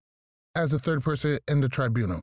[0.56, 2.22] as the third person in the tribunal.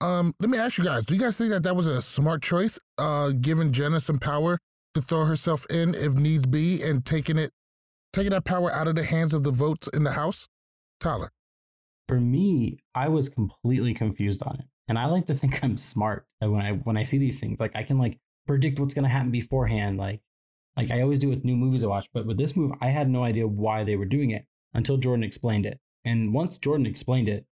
[0.00, 2.42] Um, let me ask you guys: Do you guys think that that was a smart
[2.42, 4.58] choice, uh, giving Jenna some power
[4.94, 7.52] to throw herself in if needs be, and taking it,
[8.12, 10.46] taking that power out of the hands of the votes in the House?
[11.00, 11.30] Tyler.
[12.08, 14.66] For me, I was completely confused on it.
[14.88, 17.60] And I like to think I'm smart when I when I see these things.
[17.60, 19.98] Like I can like predict what's gonna happen beforehand.
[19.98, 20.20] Like
[20.76, 22.06] like I always do with new movies I watch.
[22.14, 25.24] But with this move, I had no idea why they were doing it until Jordan
[25.24, 25.80] explained it.
[26.04, 27.44] And once Jordan explained it,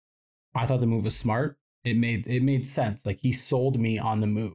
[0.55, 1.57] I thought the move was smart.
[1.83, 3.05] It made it made sense.
[3.05, 4.53] Like he sold me on the move.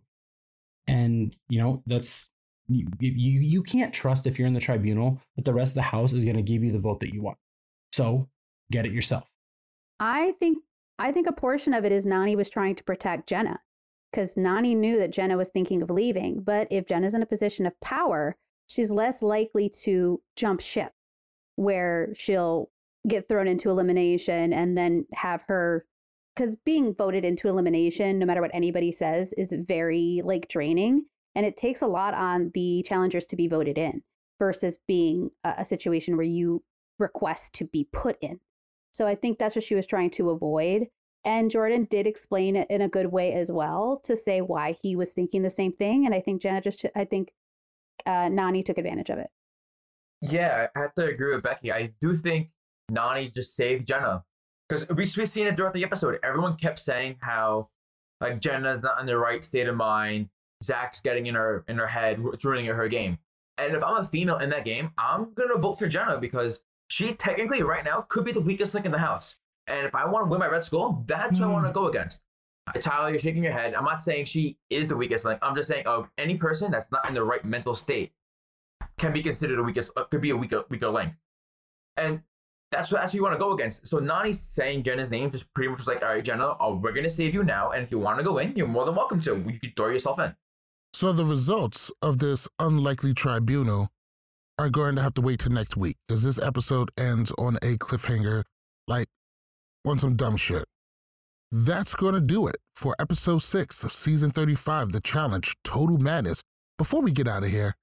[0.87, 2.31] And you know, that's
[2.69, 5.83] you you, you can't trust if you're in the tribunal that the rest of the
[5.83, 7.39] house is gonna give you the vote that you want.
[7.93, 8.29] So
[8.71, 9.25] get it yourself.
[10.01, 10.59] I think
[10.99, 13.61] I think a portion of it is Nany was trying to protect Jenna
[14.11, 16.43] because Nany knew that Jenna was thinking of leaving.
[16.43, 18.37] But if Jenna's in a position of power,
[18.67, 20.93] she's less likely to jump ship
[21.57, 22.71] where she'll
[23.07, 25.87] get thrown into elimination and then have her
[26.35, 31.47] because being voted into elimination no matter what anybody says is very like draining and
[31.47, 34.03] it takes a lot on the challengers to be voted in
[34.39, 36.63] versus being a, a situation where you
[36.99, 38.39] request to be put in
[38.93, 40.87] so I think that's what she was trying to avoid.
[41.25, 44.97] And Jordan did explain it in a good way as well to say why he
[44.97, 46.07] was thinking the same thing.
[46.07, 47.33] And I think Jenna just, I think
[48.07, 49.29] uh, Nany took advantage of it.
[50.23, 51.73] Yeah, I have to agree with Becky.
[51.73, 52.51] I do think
[52.91, 54.25] Nany just saved Jenna
[54.69, 56.19] because we, we've seen it throughout the episode.
[56.23, 57.69] Everyone kept saying how
[58.21, 60.29] like Jenna's not in the right state of mind.
[60.63, 63.19] Zach's getting in her in her head, it's ruining her game.
[63.57, 67.15] And if I'm a female in that game, I'm gonna vote for Jenna because she
[67.15, 69.37] technically right now could be the weakest link in the house.
[69.69, 71.45] And if I want to win my Red Skull, that's mm.
[71.45, 72.23] who I want to go against.
[72.81, 73.75] Tyler, you're shaking your head.
[73.75, 75.39] I'm not saying she is the weakest link.
[75.43, 78.13] I'm just saying, oh, any person that's not in the right mental state
[78.99, 81.15] can be considered a weakest, uh, could be a weaker, weaker link.
[81.97, 82.23] And
[82.71, 83.87] that's what, that's who you want to go against.
[83.87, 86.93] So Nany saying Jenna's name just pretty much was like, all right, Jenna, oh, we're
[86.93, 87.71] going to save you now.
[87.71, 89.37] And if you want to go in, you're more than welcome to.
[89.37, 90.35] You can throw yourself in.
[90.93, 93.91] So the results of this unlikely tribunal
[94.61, 97.79] are going to have to wait till next week because this episode ends on a
[97.79, 98.43] cliffhanger,
[98.87, 99.09] like
[99.87, 100.67] on some dumb shit.
[101.51, 106.43] That's going to do it for episode six of season 35, The Challenge Total Madness.
[106.77, 107.75] Before we get out of here,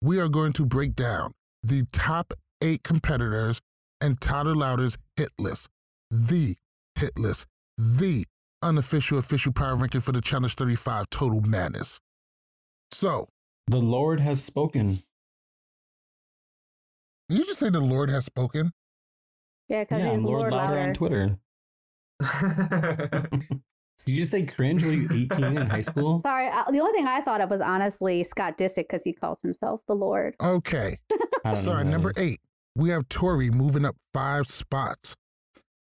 [0.00, 1.32] we are going to break down
[1.64, 3.60] the top eight competitors
[4.00, 5.68] and Tyler Louder's hit list,
[6.12, 6.54] the
[6.94, 8.24] hit list, the
[8.62, 11.98] unofficial official power ranking for the Challenge 35 Total Madness.
[12.92, 13.26] So,
[13.66, 15.02] the Lord has spoken.
[17.30, 18.72] Did you just say the Lord has spoken?
[19.68, 20.88] Yeah, because yeah, he's Lord, Lord Louder Louder.
[20.88, 21.38] on Twitter.
[24.06, 24.82] Did you just say cringe?
[24.82, 26.18] Were you 18 in high school?
[26.22, 29.42] Sorry, uh, the only thing I thought of was honestly Scott Disick because he calls
[29.42, 30.34] himself the Lord.
[30.42, 30.98] Okay.
[31.44, 32.18] I don't know So who at that number is.
[32.18, 32.40] eight,
[32.74, 35.14] we have Tori moving up five spots.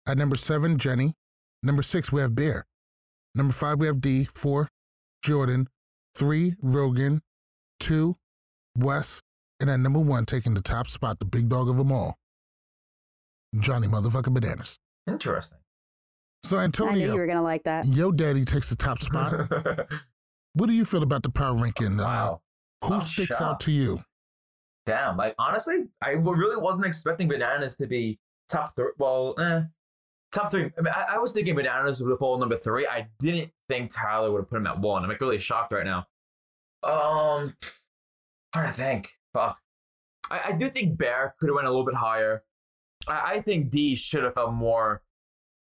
[0.06, 1.14] At number seven, Jenny.
[1.62, 2.66] Number six, we have Bear.
[3.34, 4.24] Number five, we have D.
[4.34, 4.68] Four,
[5.22, 5.68] Jordan.
[6.14, 7.22] Three, Rogan.
[7.80, 8.16] Two,
[8.76, 9.20] Wes.
[9.60, 12.16] And at number one, taking the top spot, the big dog of them all,
[13.58, 14.78] Johnny motherfucking Bananas.
[15.06, 15.58] Interesting.
[16.44, 17.86] So I knew Antonio, you were gonna like that.
[17.86, 19.50] yo daddy takes the top spot.
[20.54, 21.96] what do you feel about the power ranking?
[21.96, 22.40] Wow.
[22.82, 24.04] Uh, who I'm sticks out to you?
[24.86, 28.92] Damn, like honestly, I really wasn't expecting bananas to be top three.
[28.98, 29.62] Well, eh,
[30.32, 30.70] top three.
[30.78, 32.86] I mean, I, I was thinking bananas would have fallen number three.
[32.86, 35.02] I didn't think Tyler would have put him at one.
[35.02, 36.06] I'm like really shocked right now.
[36.84, 37.56] Um,
[38.54, 39.17] trying to think.
[39.32, 39.58] Fuck.
[40.30, 42.42] I, I do think Bear could have went a little bit higher.
[43.06, 45.02] I, I think D should have felt more.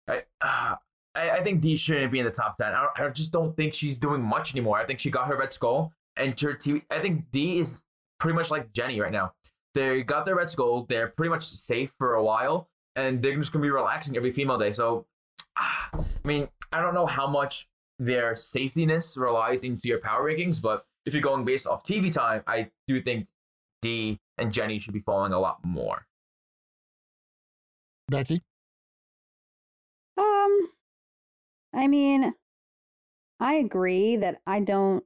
[0.08, 0.76] I, uh,
[1.16, 2.74] I I think D shouldn't be in the top ten.
[2.74, 4.78] I, I just don't think she's doing much anymore.
[4.78, 6.84] I think she got her red skull and her TV.
[6.92, 7.84] I think D is
[8.20, 9.34] pretty much like Jenny right now.
[9.74, 10.86] They got their red skull.
[10.88, 14.58] They're pretty much safe for a while, and they're just gonna be relaxing every female
[14.58, 14.74] day.
[14.74, 15.06] So,
[15.58, 17.68] I mean, I don't know how much
[18.00, 22.44] their safetiness relies into your power rankings, but if you're going based off TV time,
[22.46, 23.28] I do think
[23.82, 26.06] D and Jenny should be falling a lot more.
[28.10, 28.42] Becky?
[30.18, 30.70] Um,
[31.76, 32.34] I mean,
[33.40, 35.04] I agree that I don't.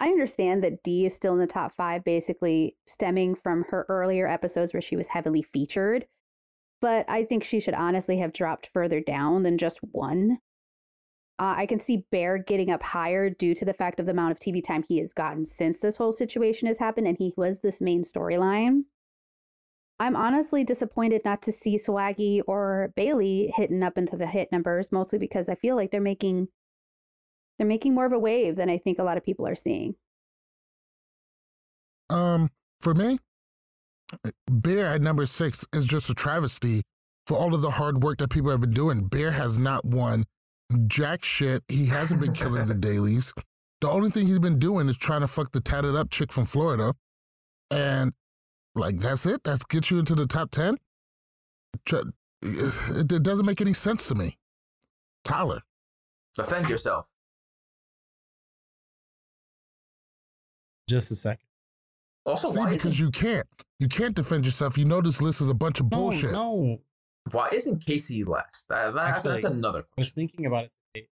[0.00, 4.26] I understand that D is still in the top five, basically stemming from her earlier
[4.26, 6.06] episodes where she was heavily featured.
[6.80, 10.38] But I think she should honestly have dropped further down than just one.
[11.38, 14.32] Uh, I can see Bear getting up higher due to the fact of the amount
[14.32, 17.60] of TV time he has gotten since this whole situation has happened, and he was
[17.60, 18.84] this main storyline.
[19.98, 24.92] I'm honestly disappointed not to see Swaggy or Bailey hitting up into the hit numbers,
[24.92, 26.48] mostly because I feel like they're making
[27.58, 29.94] They're making more of a wave than I think a lot of people are seeing.
[32.10, 33.18] Um, for me,
[34.50, 36.82] Bear at number six is just a travesty
[37.26, 39.06] for all of the hard work that people have been doing.
[39.06, 40.24] Bear has not won
[40.86, 41.62] jack shit.
[41.68, 43.32] He hasn't been killing the dailies.
[43.80, 46.46] The only thing he's been doing is trying to fuck the tatted up chick from
[46.46, 46.94] Florida.
[47.70, 48.12] And
[48.74, 49.42] like, that's it?
[49.44, 50.76] That's get you into the top 10?
[52.46, 54.36] It, it doesn't make any sense to me.
[55.24, 55.62] Tyler.
[56.36, 57.06] Defend yourself.
[60.88, 61.46] Just a second.
[62.26, 63.46] Also, See, why because isn't, you can't.
[63.78, 64.76] You can't defend yourself.
[64.76, 66.32] You know this list is a bunch of No, bullshit.
[66.32, 66.80] no.
[67.30, 68.66] Why isn't Kaycee last?
[68.68, 71.08] That, that's, Actually, that's another I was thinking about it today.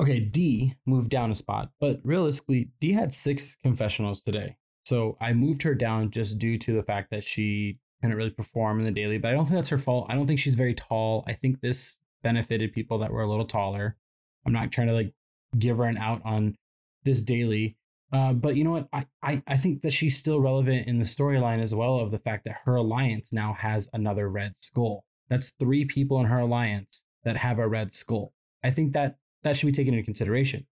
[0.00, 4.56] Okay, D moved down a spot, but realistically, D had six confessionals today.
[4.84, 8.80] So I moved her down just due to the fact that she couldn't really perform
[8.80, 10.06] in the daily, but I don't think that's her fault.
[10.08, 11.24] I don't think she's very tall.
[11.28, 13.96] I think this benefited people that were a little taller.
[14.44, 15.14] I'm not trying to like
[15.56, 16.56] give her an out on
[17.04, 17.76] this daily.
[18.12, 18.88] Uh, but you know what?
[18.92, 22.18] I, I, I think that she's still relevant in the storyline as well of the
[22.18, 25.04] fact that her alliance now has another red skull.
[25.30, 28.34] That's three people in her alliance that have a red skull.
[28.62, 30.66] I think that that should be taken into consideration.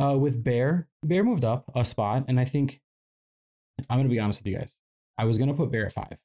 [0.00, 2.80] Uh, with Bear, Bear moved up a spot, and I think
[3.90, 4.78] I'm going to be honest with you guys.
[5.18, 6.16] I was going to put Bear at five,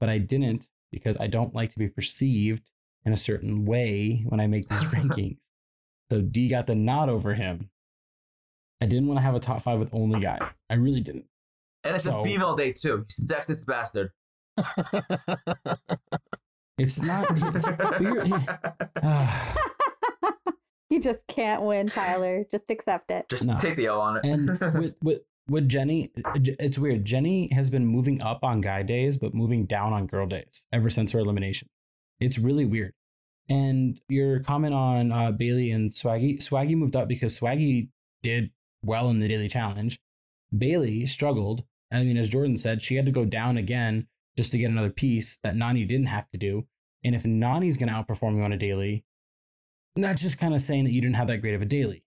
[0.00, 2.70] but I didn't because I don't like to be perceived
[3.04, 5.36] in a certain way when I make these rankings.
[6.10, 7.70] So D got the nod over him.
[8.80, 10.38] I didn't want to have a top five with only guy.
[10.70, 11.24] I really didn't.
[11.84, 12.88] And it's So- a female day too.
[12.88, 14.10] You sexist bastard.
[16.76, 17.26] It's not.
[17.30, 18.30] It's, but you're-
[20.90, 22.44] You just can't win, Tyler.
[22.52, 23.26] Just accept it.
[23.28, 23.56] Just No.
[23.58, 24.24] take the L on it.
[24.24, 27.04] and with, with with Jenny, it's weird.
[27.04, 30.88] Jenny has been moving up on guy days, but moving down on girl days ever
[30.90, 31.68] since her elimination.
[32.20, 32.92] It's really weird.
[33.48, 37.88] And your comment on uh, Bailey and Swaggy, Swaggy moved up because Swaggy
[38.22, 38.50] did
[38.84, 39.98] well in the daily challenge.
[40.56, 41.64] Bailey struggled.
[41.92, 44.90] I mean, as Jordan said, she had to go down again just to get another
[44.90, 46.66] piece that Nany didn't have to do.
[47.04, 49.04] And if Nany's going to outperform you on a daily,
[49.94, 52.04] that's just kind of saying that you didn't have that great of a daily.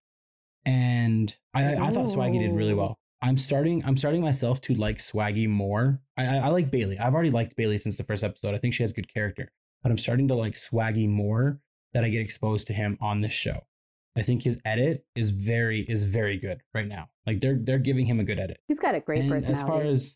[0.66, 3.00] And I, I thought Swaggy did really well.
[3.22, 3.84] I'm starting.
[3.86, 6.02] I'm starting myself to like Swaggy more.
[6.18, 7.00] I, I, I like Bailey.
[7.00, 8.54] I've already liked Bailey since the first episode.
[8.54, 9.50] I think she has good character,
[9.82, 11.60] but I'm starting to like Swaggy more
[11.94, 13.66] that I get exposed to him on this show.
[14.18, 17.10] I think his edit is very is very good right now.
[17.26, 18.60] Like they're they're giving him a good edit.
[18.68, 19.62] He's got a great And personality.
[19.62, 20.16] as far as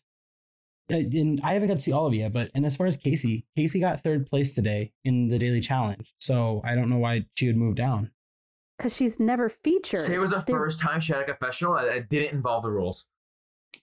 [0.92, 2.86] uh, and I haven't got to see all of it yet, but and as far
[2.88, 6.12] as Kaycee, Kaycee got third place today in the daily challenge.
[6.20, 8.10] So I don't know why she would move down.
[8.76, 10.06] Because she's never featured.
[10.06, 12.70] Today was the They're- first time she had a confessional that that didn't involve the
[12.72, 13.06] rules.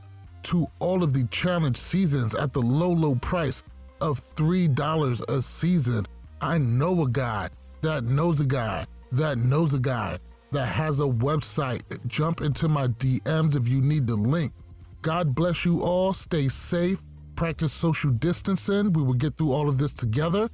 [0.44, 3.64] to all of the challenge seasons at the low, low price
[4.02, 6.06] of $3 a season,
[6.42, 7.50] I know a guy
[7.82, 10.18] that knows a guy that knows a guy
[10.52, 11.82] that has a website.
[12.08, 14.52] Jump into my DMs if you need the link.
[15.04, 16.14] God bless you all.
[16.14, 17.04] Stay safe.
[17.36, 18.94] Practice social distancing.
[18.94, 20.50] We will get through all of this together.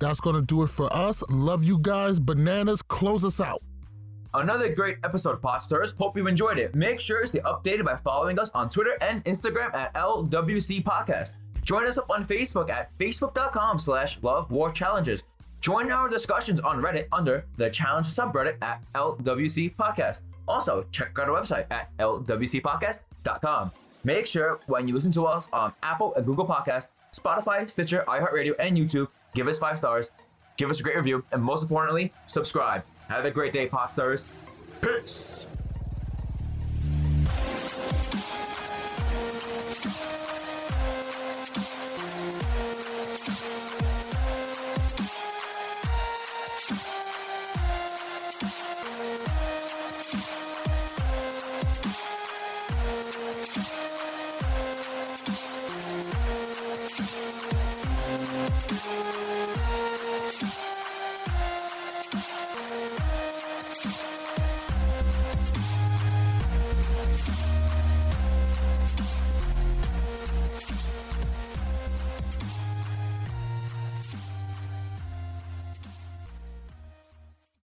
[0.00, 1.22] That's going to do it for us.
[1.28, 2.18] Love you guys.
[2.18, 3.62] Bananas, close us out.
[4.32, 5.94] Another great episode of Podstars.
[5.96, 6.74] Hope you enjoyed it.
[6.74, 11.34] Make sure to stay updated by following us on Twitter and Instagram at LWC Podcast.
[11.62, 15.22] Join us up on Facebook at facebook.com slash love war challenges.
[15.60, 20.22] Join our discussions on Reddit under the challenge subreddit at LWC Podcast.
[20.48, 23.72] Also, check out our website at lwcpodcast.com.
[24.04, 28.54] Make sure when you listen to us on Apple and Google Podcasts, Spotify, Stitcher, iHeartRadio,
[28.58, 30.10] and YouTube, give us five stars,
[30.56, 32.84] give us a great review, and most importantly, subscribe.
[33.08, 34.26] Have a great day, Podstars.
[34.80, 35.46] Peace.